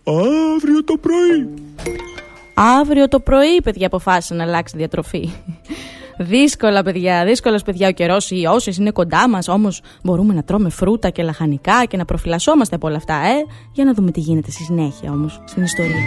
Αύριο 0.55 0.83
το 0.83 0.97
πρωί. 0.97 1.49
Αύριο 2.53 3.07
το 3.07 3.19
πρωί, 3.19 3.61
παιδιά, 3.63 3.87
αποφάσισε 3.87 4.33
να 4.33 4.43
αλλάξει 4.43 4.77
διατροφή. 4.77 5.29
Δύσκολα, 6.17 6.83
παιδιά, 6.83 7.25
δύσκολος, 7.25 7.63
παιδιά, 7.63 7.87
ο 7.87 7.91
καιρός. 7.91 8.31
Οι 8.31 8.45
όσες 8.45 8.77
είναι 8.77 8.91
κοντά 8.91 9.29
μας, 9.29 9.47
όμως 9.47 9.81
μπορούμε 10.03 10.33
να 10.33 10.43
τρώμε 10.43 10.69
φρούτα 10.69 11.09
και 11.09 11.23
λαχανικά 11.23 11.85
και 11.85 11.97
να 11.97 12.05
προφυλασσόμαστε 12.05 12.75
από 12.75 12.87
όλα 12.87 12.97
αυτά, 12.97 13.13
ε; 13.13 13.45
Για 13.71 13.85
να 13.85 13.93
δούμε 13.93 14.11
τι 14.11 14.19
γίνεται 14.19 14.51
στη 14.51 14.63
συνέχεια 14.63 15.11
όμως 15.11 15.41
στην 15.45 15.63
ιστορία. 15.63 16.01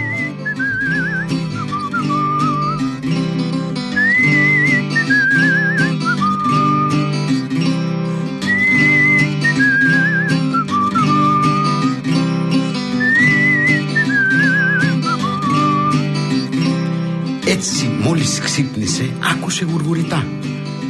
Έτσι 17.57 17.91
μόλις 18.01 18.39
ξύπνησε 18.39 19.09
άκουσε 19.31 19.65
γουργουριτά. 19.71 20.25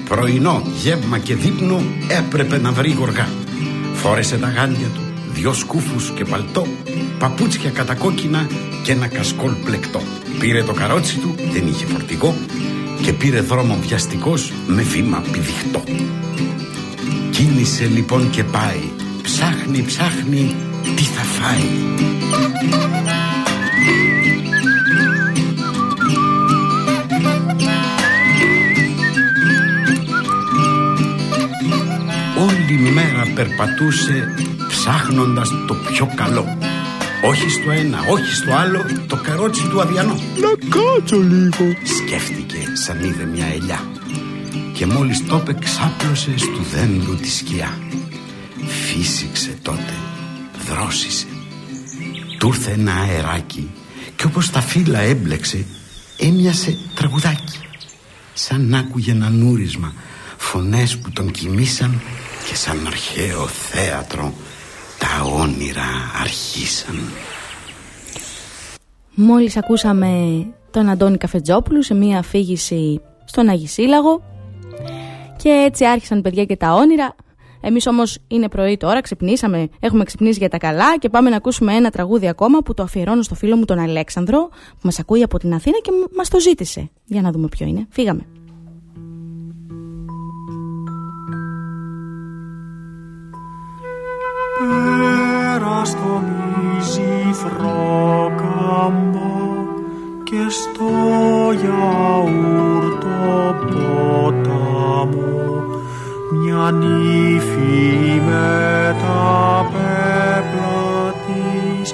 Πρωινό, 0.09 0.61
γεύμα 0.81 1.17
και 1.17 1.35
δείπνο 1.35 1.81
έπρεπε 2.07 2.57
να 2.57 2.71
βρει 2.71 2.91
γοργά. 2.91 3.27
Φόρεσε 3.93 4.37
τα 4.37 4.49
γάντια 4.49 4.87
του, 4.87 5.01
δυο 5.33 5.53
σκούφους 5.53 6.11
και 6.15 6.25
παλτό 6.25 6.67
Παπούτσια 7.19 7.69
κατακόκκινα 7.69 8.47
και 8.83 8.91
ένα 8.91 9.07
κασκόλ 9.07 9.51
πλεκτό. 9.51 10.01
Πήρε 10.39 10.63
το 10.63 10.73
καρότσι 10.73 11.17
του, 11.17 11.35
δεν 11.51 11.67
είχε 11.67 11.85
φορτηγό 11.85 12.35
Και 13.01 13.13
πήρε 13.13 13.39
δρόμο 13.39 13.77
βιαστικός 13.81 14.51
με 14.67 14.81
βήμα 14.81 15.23
πηδιχτό 15.31 15.83
Κίνησε 17.31 17.85
λοιπόν 17.85 18.29
και 18.29 18.43
πάει. 18.43 18.89
Ψάχνει, 19.21 19.81
ψάχνει, 19.81 20.55
τι 20.95 21.03
θα 21.03 21.21
φάει 21.21 21.95
Όλη 32.69 32.79
μέρα 32.79 33.27
περπατούσε 33.35 34.33
ψάχνοντας 34.67 35.49
το 35.67 35.73
πιο 35.73 36.11
καλό 36.15 36.57
όχι 37.23 37.49
στο 37.49 37.71
ένα, 37.71 37.99
όχι 38.09 38.33
στο 38.33 38.53
άλλο, 38.53 38.85
το 39.07 39.15
καρότσι 39.15 39.67
του 39.67 39.81
αδιανό. 39.81 40.13
Να 40.13 40.49
κάτσω 40.69 41.17
λίγο. 41.17 41.73
Σκέφτηκε 41.83 42.57
σαν 42.73 43.03
είδε 43.03 43.25
μια 43.25 43.45
ελιά. 43.45 43.91
Και 44.73 44.85
μόλις 44.85 45.25
το 45.25 45.35
είπε 45.35 45.53
ξάπλωσε 45.53 46.37
στου 46.37 46.63
δέντρου 46.73 47.15
τη 47.15 47.29
σκιά. 47.29 47.77
Φύσηξε 48.67 49.57
τότε, 49.61 49.93
δρόσισε. 50.69 51.25
Του 52.39 52.47
ήρθε 52.47 52.71
ένα 52.71 52.93
αεράκι 52.93 53.69
και 54.15 54.25
όπως 54.25 54.49
τα 54.49 54.61
φύλλα 54.61 54.99
έμπλεξε 54.99 55.65
έμοιασε 56.17 56.77
τραγουδάκι. 56.95 57.59
Σαν 58.33 58.73
άκουγε 58.73 59.11
ένα 59.11 59.29
νούρισμα, 59.29 59.93
φωνές 60.37 60.97
που 60.97 61.11
τον 61.11 61.31
κοιμήσαν 61.31 62.01
και 62.49 62.55
σαν 62.55 62.87
αρχαίο 62.87 63.47
θέατρο 63.47 64.33
τα 64.99 65.23
όνειρα 65.41 65.85
αρχίσαν. 66.21 66.95
Μόλις 69.15 69.57
ακούσαμε 69.57 70.45
τον 70.71 70.89
Αντώνη 70.89 71.17
Καφετζόπουλου 71.17 71.83
σε 71.83 71.93
μία 71.93 72.19
αφήγηση 72.19 73.01
στον 73.25 73.49
Αγισίλαγο 73.49 74.23
και 75.37 75.49
έτσι 75.49 75.85
άρχισαν 75.85 76.21
παιδιά 76.21 76.45
και 76.45 76.55
τα 76.55 76.73
όνειρα. 76.73 77.15
Εμείς 77.61 77.87
όμως 77.87 78.17
είναι 78.27 78.49
πρωί 78.49 78.77
τώρα, 78.77 79.01
ξυπνήσαμε, 79.01 79.67
έχουμε 79.79 80.03
ξυπνήσει 80.03 80.39
για 80.39 80.49
τα 80.49 80.57
καλά 80.57 80.97
και 80.97 81.09
πάμε 81.09 81.29
να 81.29 81.35
ακούσουμε 81.35 81.73
ένα 81.73 81.89
τραγούδι 81.89 82.27
ακόμα 82.27 82.59
που 82.59 82.73
το 82.73 82.83
αφιερώνω 82.83 83.21
στο 83.21 83.35
φίλο 83.35 83.55
μου 83.55 83.65
τον 83.65 83.79
Αλέξανδρο 83.79 84.47
που 84.49 84.81
μας 84.81 84.99
ακούει 84.99 85.23
από 85.23 85.39
την 85.39 85.53
Αθήνα 85.53 85.77
και 85.81 85.91
μας 86.15 86.29
το 86.29 86.39
ζήτησε. 86.39 86.89
Για 87.05 87.21
να 87.21 87.31
δούμε 87.31 87.47
ποιο 87.47 87.65
είναι. 87.65 87.87
Φύγαμε. 87.89 88.25
Πέρα 95.87 95.87
στο 95.87 96.23
μυζιθρό 96.75 98.31
κάμπο 98.37 99.39
και 100.23 100.49
στο 100.49 100.91
γιαούρτο 101.61 103.55
ποτάμο 103.65 105.35
μια 106.31 106.71
νύφη 106.71 108.21
με 108.27 108.95
τα 109.01 109.25
πέπλα 109.71 111.13
της 111.25 111.87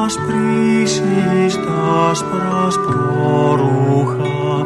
να 0.09 0.15
σπρίσεις 0.15 1.53
τα 1.55 2.09
άσπρα 2.09 2.69
σπρορούχα 2.69 4.65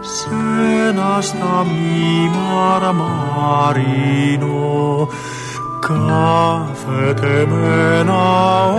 σ' 0.00 0.26
ένα 0.88 1.20
στα 1.20 1.54
μη 1.64 2.30
μαρμαρίνο. 2.34 3.10
Κάθεται 5.80 6.71
με 6.86 7.98
ένα 8.00 8.22
ο 8.68 8.78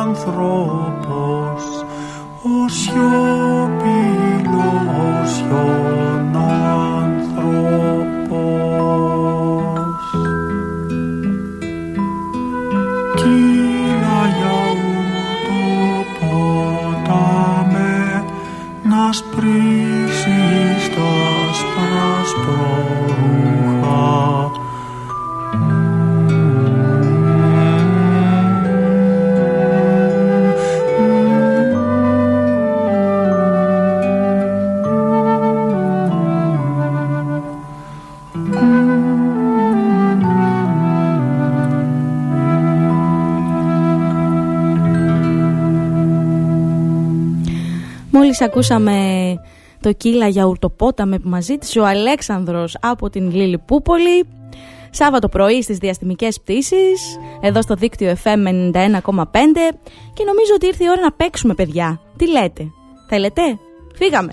άνθρωπος 0.00 0.87
Μόλις 48.28 48.42
ακούσαμε 48.42 49.34
το 49.80 49.92
κύλα 49.92 50.28
για 50.28 50.44
ουρτοπόταμε 50.44 51.18
που 51.18 51.28
μας 51.28 51.44
ζήτησε 51.44 51.80
ο 51.80 51.86
Αλέξανδρος 51.86 52.76
από 52.80 53.10
την 53.10 53.30
Λιλιπούπολη 53.30 54.26
Σάββατο 54.90 55.28
πρωί 55.28 55.62
στις 55.62 55.78
διαστημικές 55.78 56.40
πτήσεις 56.40 57.18
εδώ 57.40 57.62
στο 57.62 57.74
δίκτυο 57.74 58.16
FM 58.24 58.46
91,5 58.72 58.72
και 60.14 60.24
νομίζω 60.24 60.52
ότι 60.54 60.66
ήρθε 60.66 60.84
η 60.84 60.88
ώρα 60.90 61.00
να 61.00 61.12
παίξουμε 61.12 61.54
παιδιά. 61.54 62.00
Τι 62.16 62.30
λέτε, 62.30 62.70
θέλετε, 63.08 63.42
φύγαμε. 63.94 64.32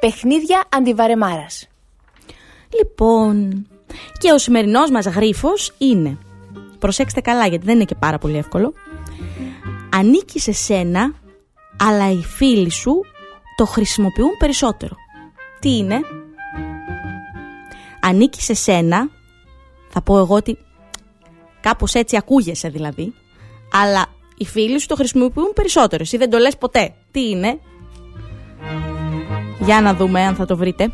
Παιχνίδια 0.00 0.64
αντιβαρεμάρας. 0.68 1.68
Λοιπόν, 2.78 3.66
και 4.18 4.32
ο 4.32 4.38
σημερινός 4.38 4.90
μας 4.90 5.06
γρίφος 5.06 5.72
είναι 5.78 6.18
προσέξτε 6.82 7.20
καλά 7.20 7.46
γιατί 7.46 7.64
δεν 7.64 7.74
είναι 7.74 7.84
και 7.84 7.94
πάρα 7.94 8.18
πολύ 8.18 8.36
εύκολο. 8.36 8.72
Ανήκει 9.90 10.40
σε 10.40 10.52
σένα, 10.52 11.14
αλλά 11.78 12.10
οι 12.10 12.22
φίλοι 12.22 12.70
σου 12.70 13.00
το 13.56 13.64
χρησιμοποιούν 13.64 14.36
περισσότερο. 14.38 14.96
Τι 15.60 15.76
είναι; 15.76 16.00
Ανήκει 18.00 18.42
σε 18.42 18.54
σένα, 18.54 19.08
θα 19.88 20.02
πω 20.02 20.18
εγώ 20.18 20.34
ότι 20.34 20.58
κάπως 21.60 21.94
έτσι 21.94 22.16
ακούγεσαι 22.16 22.68
δηλαδή, 22.68 23.14
αλλά 23.72 24.06
οι 24.36 24.44
φίλοι 24.44 24.80
σου 24.80 24.86
το 24.86 24.94
χρησιμοποιούν 24.94 25.52
περισσότερο. 25.54 26.02
Εσύ 26.02 26.16
δεν 26.16 26.30
το 26.30 26.38
λες 26.38 26.56
ποτέ. 26.56 26.94
Τι 27.10 27.28
είναι; 27.28 27.58
Για 29.60 29.80
να 29.80 29.94
δούμε 29.94 30.20
αν 30.20 30.34
θα 30.34 30.44
το 30.44 30.56
βρείτε. 30.56 30.92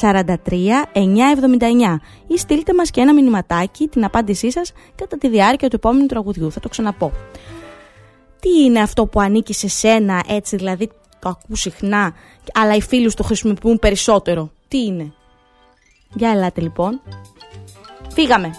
43 0.00 0.84
979 0.94 2.00
ή 2.26 2.38
στείλτε 2.38 2.74
μας 2.74 2.90
και 2.90 3.00
ένα 3.00 3.14
μηνυματάκι 3.14 3.88
την 3.88 4.04
απάντησή 4.04 4.50
σας 4.50 4.72
κατά 4.94 5.18
τη 5.18 5.28
διάρκεια 5.28 5.68
του 5.68 5.76
επόμενου 5.76 6.06
τραγουδιού. 6.06 6.52
Θα 6.52 6.60
το 6.60 6.68
ξαναπώ. 6.68 7.12
Τι 8.40 8.62
είναι 8.64 8.80
αυτό 8.80 9.06
που 9.06 9.20
ανήκει 9.20 9.52
σε 9.54 9.68
σένα 9.68 10.22
έτσι 10.28 10.56
δηλαδή 10.56 10.90
το 11.18 11.28
ακούς 11.28 11.60
συχνά 11.60 12.14
αλλά 12.54 12.74
οι 12.74 12.82
φίλοι 12.82 13.10
σου 13.10 13.16
το 13.16 13.22
χρησιμοποιούν 13.22 13.78
περισσότερο; 13.78 14.50
Τι 14.68 14.84
είναι; 14.84 15.12
Για 16.14 16.30
ελάτε 16.30 16.60
λοιπόν. 16.60 17.00
Φύγαμε. 18.14 18.50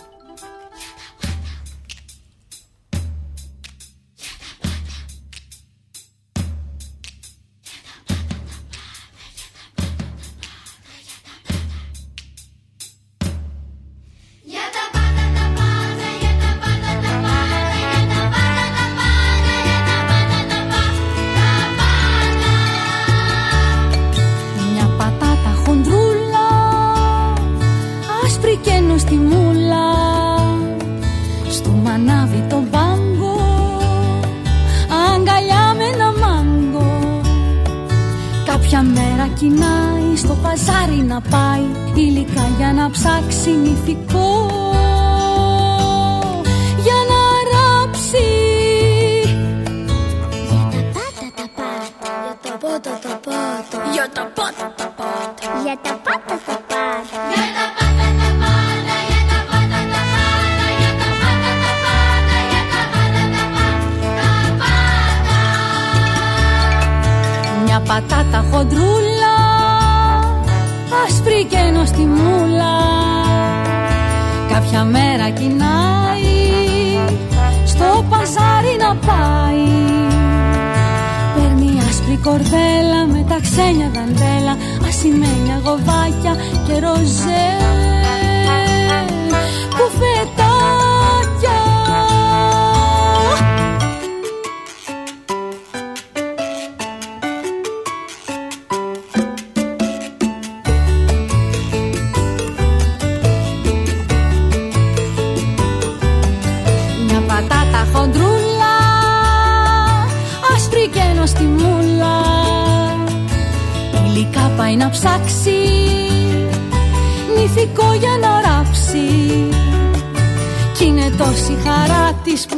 Κορδέλα 82.26 83.06
Με 83.08 83.26
τα 83.30 83.40
ξένια 83.42 83.92
δαντέλα. 83.94 84.58
Ασημένια 84.88 85.62
γοβάκια 85.65 86.34
και 86.67 86.80
ροζέ 86.80 87.48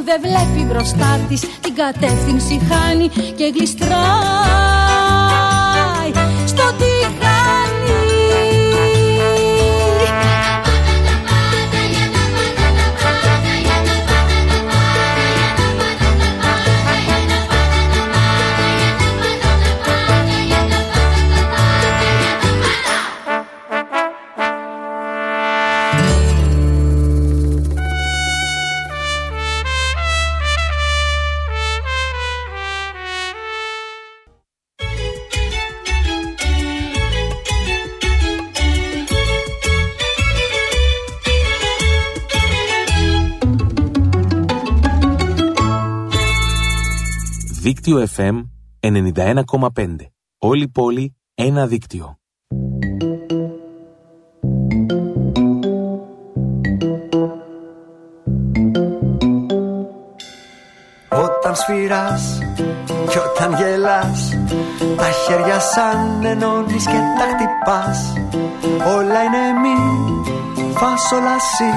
δεν 0.07 0.21
βλέπει 0.21 0.67
μπροστά 0.67 1.19
της 1.29 1.41
Την 1.61 1.75
κατεύθυνση 1.75 2.61
χάνει 2.69 3.07
και 3.35 3.51
γλιστράει 3.55 4.76
Δίκτυο 47.87 48.07
FM 48.15 48.43
91,5. 48.79 49.95
Όλη 50.37 50.63
η 50.63 50.67
πόλη, 50.67 51.15
ένα 51.33 51.67
δίκτυο. 51.67 52.19
Όταν 61.09 61.55
σφυράς 61.55 62.37
και 63.09 63.19
όταν 63.19 63.53
γελάς 63.53 64.29
Τα 64.97 65.09
χέρια 65.09 65.59
σαν 65.59 66.25
ενώνεις 66.25 66.85
και 66.85 66.99
τα 67.17 67.25
χτυπάς 67.31 68.13
Όλα 68.95 69.23
είναι 69.23 69.59
μη, 69.61 69.75
φας 70.73 71.11
όλα 71.11 71.39
σι 71.39 71.71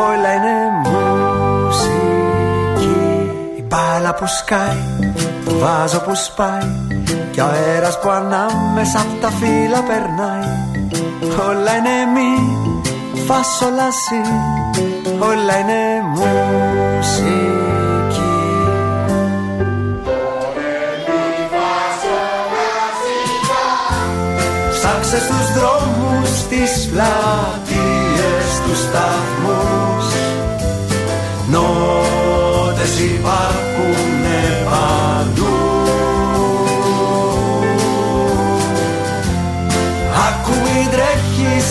Όλα 0.00 0.34
είναι 0.34 0.69
μπάλα 3.70 4.14
που 4.14 4.26
σκάει, 4.26 5.12
το 5.44 5.58
βάζο 5.58 6.00
που 6.00 6.14
σπάει 6.14 6.70
Και 7.30 7.40
ο 7.40 7.46
αέρας 7.46 7.98
που 8.00 8.10
ανάμεσα 8.10 9.00
απ' 9.00 9.20
τα 9.20 9.30
φύλλα 9.30 9.82
περνάει. 9.88 10.48
Όλα 11.48 11.72
είναι 11.76 11.96
μη, 12.14 12.32
φας 13.26 13.60
όλα 13.66 13.90
σι 13.90 14.20
Όλα 15.18 15.58
είναι 15.58 15.82
μουσική. 16.14 16.48
Ψάξε 24.70 25.18
στους 25.18 25.52
δρόμους, 25.56 26.28
στις 26.38 26.88
πλατείες, 26.90 28.60
τους 28.66 28.78
σταθμούς 28.78 29.39
Νότες 32.80 32.98
υπάρχουνε 32.98 34.64
παντού. 34.64 35.56
Άκου 40.28 40.50
μην 40.50 40.90
τρέχεις 40.90 41.66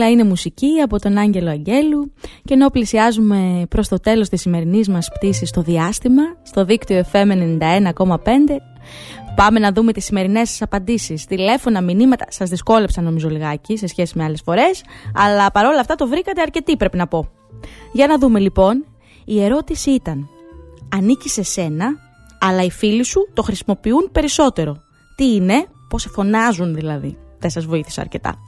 Όλα 0.00 0.10
είναι 0.10 0.24
μουσική 0.24 0.80
από 0.84 0.98
τον 0.98 1.18
Άγγελο 1.18 1.50
Αγγέλου 1.50 2.12
και 2.44 2.54
ενώ 2.54 2.68
πλησιάζουμε 2.68 3.66
προς 3.68 3.88
το 3.88 4.00
τέλος 4.00 4.28
της 4.28 4.40
σημερινής 4.40 4.88
μας 4.88 5.08
πτήσης 5.14 5.48
στο 5.48 5.62
διάστημα, 5.62 6.22
στο 6.42 6.64
δίκτυο 6.64 7.04
FM 7.12 7.28
91,5, 7.30 8.60
πάμε 9.34 9.58
να 9.58 9.72
δούμε 9.72 9.92
τις 9.92 10.04
σημερινές 10.04 10.48
σας 10.50 10.62
απαντήσεις. 10.62 11.24
Τηλέφωνα, 11.24 11.80
μηνύματα, 11.80 12.26
σας 12.28 12.48
δυσκόλεψα 12.48 13.00
νομίζω 13.00 13.28
λιγάκι 13.28 13.76
σε 13.76 13.86
σχέση 13.86 14.18
με 14.18 14.24
άλλες 14.24 14.40
φορές, 14.44 14.82
αλλά 15.14 15.50
παρόλα 15.50 15.80
αυτά 15.80 15.94
το 15.94 16.08
βρήκατε 16.08 16.40
αρκετή 16.40 16.76
πρέπει 16.76 16.96
να 16.96 17.06
πω. 17.06 17.28
Για 17.92 18.06
να 18.06 18.18
δούμε 18.18 18.38
λοιπόν, 18.38 18.84
η 19.24 19.42
ερώτηση 19.42 19.90
ήταν, 19.90 20.28
ανήκει 20.94 21.28
σε 21.28 21.42
σένα, 21.42 21.86
αλλά 22.40 22.62
οι 22.62 22.70
φίλοι 22.70 23.04
σου 23.04 23.28
το 23.34 23.42
χρησιμοποιούν 23.42 24.08
περισσότερο. 24.12 24.82
Τι 25.16 25.34
είναι, 25.34 25.66
πώς 25.88 26.02
σε 26.02 26.08
φωνάζουν 26.08 26.74
δηλαδή. 26.74 27.18
Δεν 27.38 27.50
σας 27.50 27.64
βοήθησα 27.64 28.00
αρκετά 28.00 28.38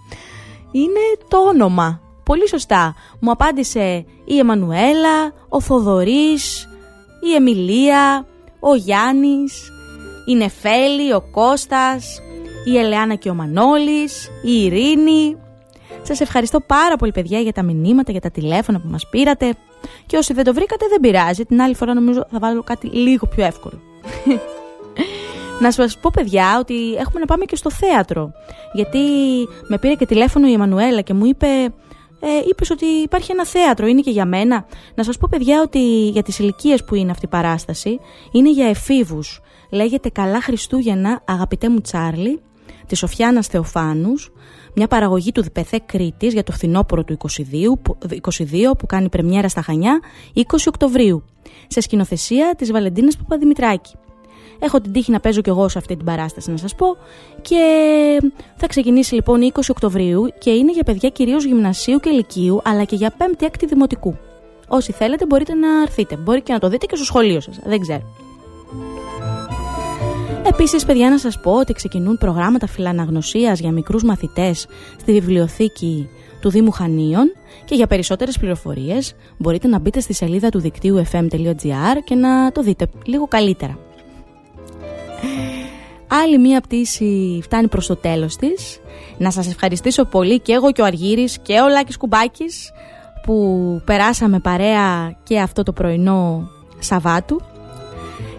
είναι 0.72 1.26
το 1.28 1.38
όνομα. 1.38 2.00
Πολύ 2.22 2.48
σωστά. 2.48 2.94
Μου 3.20 3.30
απάντησε 3.30 4.04
η 4.24 4.38
Εμμανουέλα, 4.38 5.32
ο 5.48 5.60
Θοδωρής, 5.60 6.68
η 7.30 7.34
Εμιλία, 7.34 8.26
ο 8.60 8.74
Γιάννης, 8.74 9.70
η 10.26 10.34
Νεφέλη, 10.34 11.12
ο 11.12 11.22
Κώστας, 11.30 12.20
η 12.64 12.78
Ελεάνα 12.78 13.14
και 13.14 13.30
ο 13.30 13.34
Μανώλης, 13.34 14.30
η 14.44 14.64
Ειρήνη. 14.64 15.36
Σας 16.02 16.20
ευχαριστώ 16.20 16.60
πάρα 16.60 16.96
πολύ 16.96 17.12
παιδιά 17.12 17.40
για 17.40 17.52
τα 17.52 17.62
μηνύματα, 17.62 18.12
για 18.12 18.20
τα 18.20 18.30
τηλέφωνα 18.30 18.80
που 18.80 18.88
μας 18.88 19.08
πήρατε. 19.10 19.54
Και 20.06 20.16
όσοι 20.16 20.32
δεν 20.32 20.44
το 20.44 20.54
βρήκατε 20.54 20.86
δεν 20.90 21.00
πειράζει, 21.00 21.44
την 21.44 21.62
άλλη 21.62 21.74
φορά 21.74 21.94
νομίζω 21.94 22.26
θα 22.30 22.38
βάλω 22.38 22.62
κάτι 22.62 22.86
λίγο 22.86 23.26
πιο 23.26 23.44
εύκολο. 23.44 23.80
Να 25.62 25.70
σας 25.70 25.98
πω, 25.98 26.10
παιδιά, 26.12 26.58
ότι 26.58 26.94
έχουμε 26.94 27.20
να 27.20 27.26
πάμε 27.26 27.44
και 27.44 27.56
στο 27.56 27.70
θέατρο. 27.70 28.32
Γιατί 28.72 28.98
με 29.68 29.78
πήρε 29.78 29.94
και 29.94 30.06
τηλέφωνο 30.06 30.48
η 30.48 30.52
Εμμανουέλα 30.52 31.00
και 31.00 31.14
μου 31.14 31.26
είπε. 31.26 31.46
Ε, 32.24 32.28
είπες 32.48 32.70
ότι 32.70 32.84
υπάρχει 32.86 33.32
ένα 33.32 33.46
θέατρο, 33.46 33.86
είναι 33.86 34.00
και 34.00 34.10
για 34.10 34.24
μένα. 34.24 34.66
Να 34.94 35.02
σας 35.02 35.18
πω 35.18 35.28
παιδιά 35.30 35.62
ότι 35.62 36.08
για 36.08 36.22
τις 36.22 36.38
ηλικίες 36.38 36.84
που 36.84 36.94
είναι 36.94 37.10
αυτή 37.10 37.24
η 37.24 37.28
παράσταση 37.28 38.00
είναι 38.32 38.50
για 38.50 38.68
εφήβους. 38.68 39.40
Λέγεται 39.70 40.08
«Καλά 40.08 40.42
Χριστούγεννα, 40.42 41.22
αγαπητέ 41.24 41.68
μου 41.68 41.80
Τσάρλι» 41.80 42.40
της 42.86 42.98
Σοφιάνας 42.98 43.46
Θεοφάνους, 43.46 44.32
μια 44.74 44.86
παραγωγή 44.86 45.32
του 45.32 45.42
Διπεθέ 45.42 45.80
Κρήτης 45.86 46.32
για 46.32 46.42
το 46.42 46.52
φθινόπωρο 46.52 47.04
του 47.04 47.12
22, 47.12 47.78
22 48.20 48.76
που 48.78 48.86
κάνει 48.86 49.08
πρεμιέρα 49.08 49.48
στα 49.48 49.62
Χανιά 49.62 50.00
20 50.34 50.40
Οκτωβρίου, 50.66 51.24
σε 51.66 51.80
σκηνοθεσία 51.80 52.54
της 52.58 52.72
Βαλεντίνας 52.72 53.16
Παπαδημητράκη. 53.16 53.94
Έχω 54.64 54.80
την 54.80 54.92
τύχη 54.92 55.10
να 55.10 55.20
παίζω 55.20 55.40
κι 55.40 55.48
εγώ 55.48 55.68
σε 55.68 55.78
αυτή 55.78 55.96
την 55.96 56.04
παράσταση 56.04 56.50
να 56.50 56.56
σας 56.56 56.74
πω 56.74 56.96
και 57.40 57.58
θα 58.56 58.66
ξεκινήσει 58.66 59.14
λοιπόν 59.14 59.52
20 59.54 59.60
Οκτωβρίου 59.68 60.28
και 60.38 60.50
είναι 60.50 60.72
για 60.72 60.82
παιδιά 60.82 61.08
κυρίως 61.08 61.44
γυμνασίου 61.44 61.98
και 61.98 62.08
ηλικίου 62.08 62.60
αλλά 62.64 62.84
και 62.84 62.96
για 62.96 63.14
5η-6η 63.18 63.66
δημοτικού. 63.68 64.16
Όσοι 64.68 64.92
θέλετε 64.92 65.26
μπορείτε 65.26 65.54
να 65.54 65.68
έρθετε. 65.82 66.16
Μπορεί 66.16 66.42
και 66.42 66.52
να 66.52 66.58
το 66.58 66.68
δείτε 66.68 66.86
και 66.86 66.96
στο 66.96 67.04
σχολείο 67.04 67.40
σας. 67.40 67.60
Δεν 67.64 67.80
ξέρω. 67.80 68.02
Επίσης, 70.46 70.84
παιδιά, 70.84 71.10
να 71.10 71.18
σας 71.18 71.40
πω 71.40 71.52
ότι 71.52 71.72
ξεκινούν 71.72 72.18
προγράμματα 72.18 72.66
φιλαναγνωσίας 72.66 73.60
για 73.60 73.72
μικρούς 73.72 74.02
μαθητές 74.02 74.66
στη 75.00 75.12
βιβλιοθήκη 75.12 76.08
του 76.40 76.50
Δήμου 76.50 76.70
Χανίων 76.70 77.32
και 77.64 77.74
για 77.74 77.86
περισσότερες 77.86 78.38
πληροφορίες 78.38 79.14
μπορείτε 79.38 79.68
να 79.68 79.78
μπείτε 79.78 80.00
στη 80.00 80.12
σελίδα 80.12 80.48
του 80.48 80.60
δικτύου 80.60 81.02
fm.gr 81.12 81.96
και 82.04 82.14
να 82.14 82.52
το 82.52 82.62
δείτε 82.62 82.86
λίγο 83.04 83.26
καλύτερα. 83.28 83.78
Άλλη 86.22 86.38
μία 86.38 86.60
πτήση 86.60 87.40
φτάνει 87.42 87.68
προς 87.68 87.86
το 87.86 87.96
τέλος 87.96 88.36
της. 88.36 88.80
Να 89.18 89.30
σας 89.30 89.46
ευχαριστήσω 89.46 90.04
πολύ 90.04 90.40
και 90.40 90.52
εγώ 90.52 90.72
και 90.72 90.82
ο 90.82 90.84
Αργύρης 90.84 91.38
και 91.42 91.60
ο 91.60 91.68
Λάκης 91.68 91.96
Κουμπάκης 91.96 92.72
που 93.22 93.80
περάσαμε 93.84 94.38
παρέα 94.38 95.16
και 95.22 95.40
αυτό 95.40 95.62
το 95.62 95.72
πρωινό 95.72 96.48
Σαββάτου. 96.78 97.40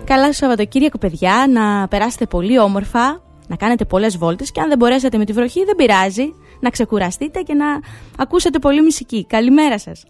Καλά 0.04 0.26
σας 0.26 0.36
Σαββατοκύριακο 0.36 0.98
παιδιά, 0.98 1.46
να 1.50 1.88
περάσετε 1.88 2.26
πολύ 2.26 2.60
όμορφα, 2.60 3.22
να 3.48 3.56
κάνετε 3.56 3.86
πολλές 3.86 4.18
βόλτες 4.18 4.52
και 4.52 4.62
αν 4.62 4.70
δεν 4.70 4.78
μπορέσετε 4.78 5.18
με 5.18 5.26
τη 5.26 5.34
βροχή 5.34 5.64
δεν 5.64 5.76
πειράζει, 5.76 6.34
να 6.60 6.70
ξεκουραστείτε 6.70 7.42
και 7.42 7.54
να 7.54 7.66
ακούσετε 8.18 8.60
πολύ 8.60 8.82
μουσική. 8.82 9.26
Καλημέρα 9.26 9.80
σας. 9.80 10.04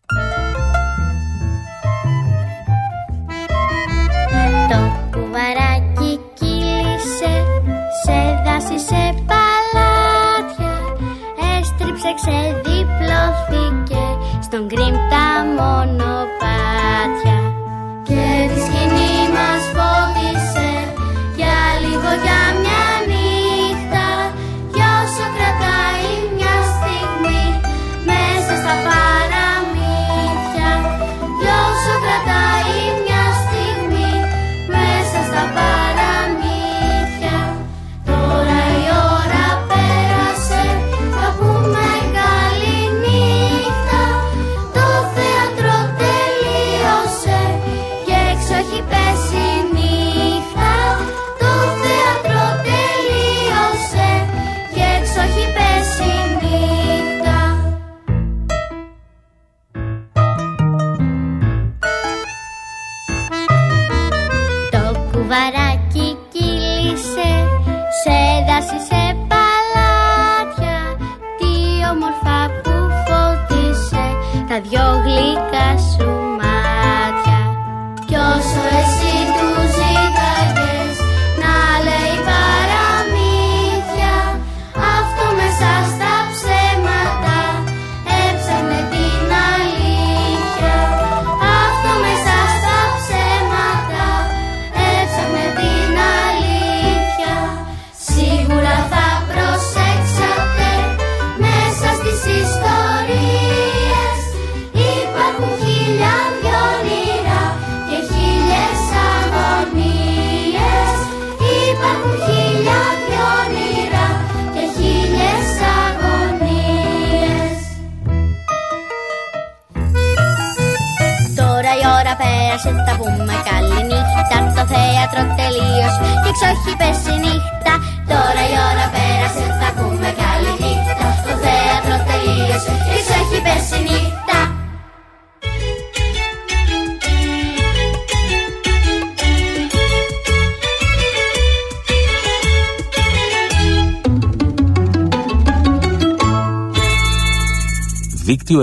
said 12.24 12.73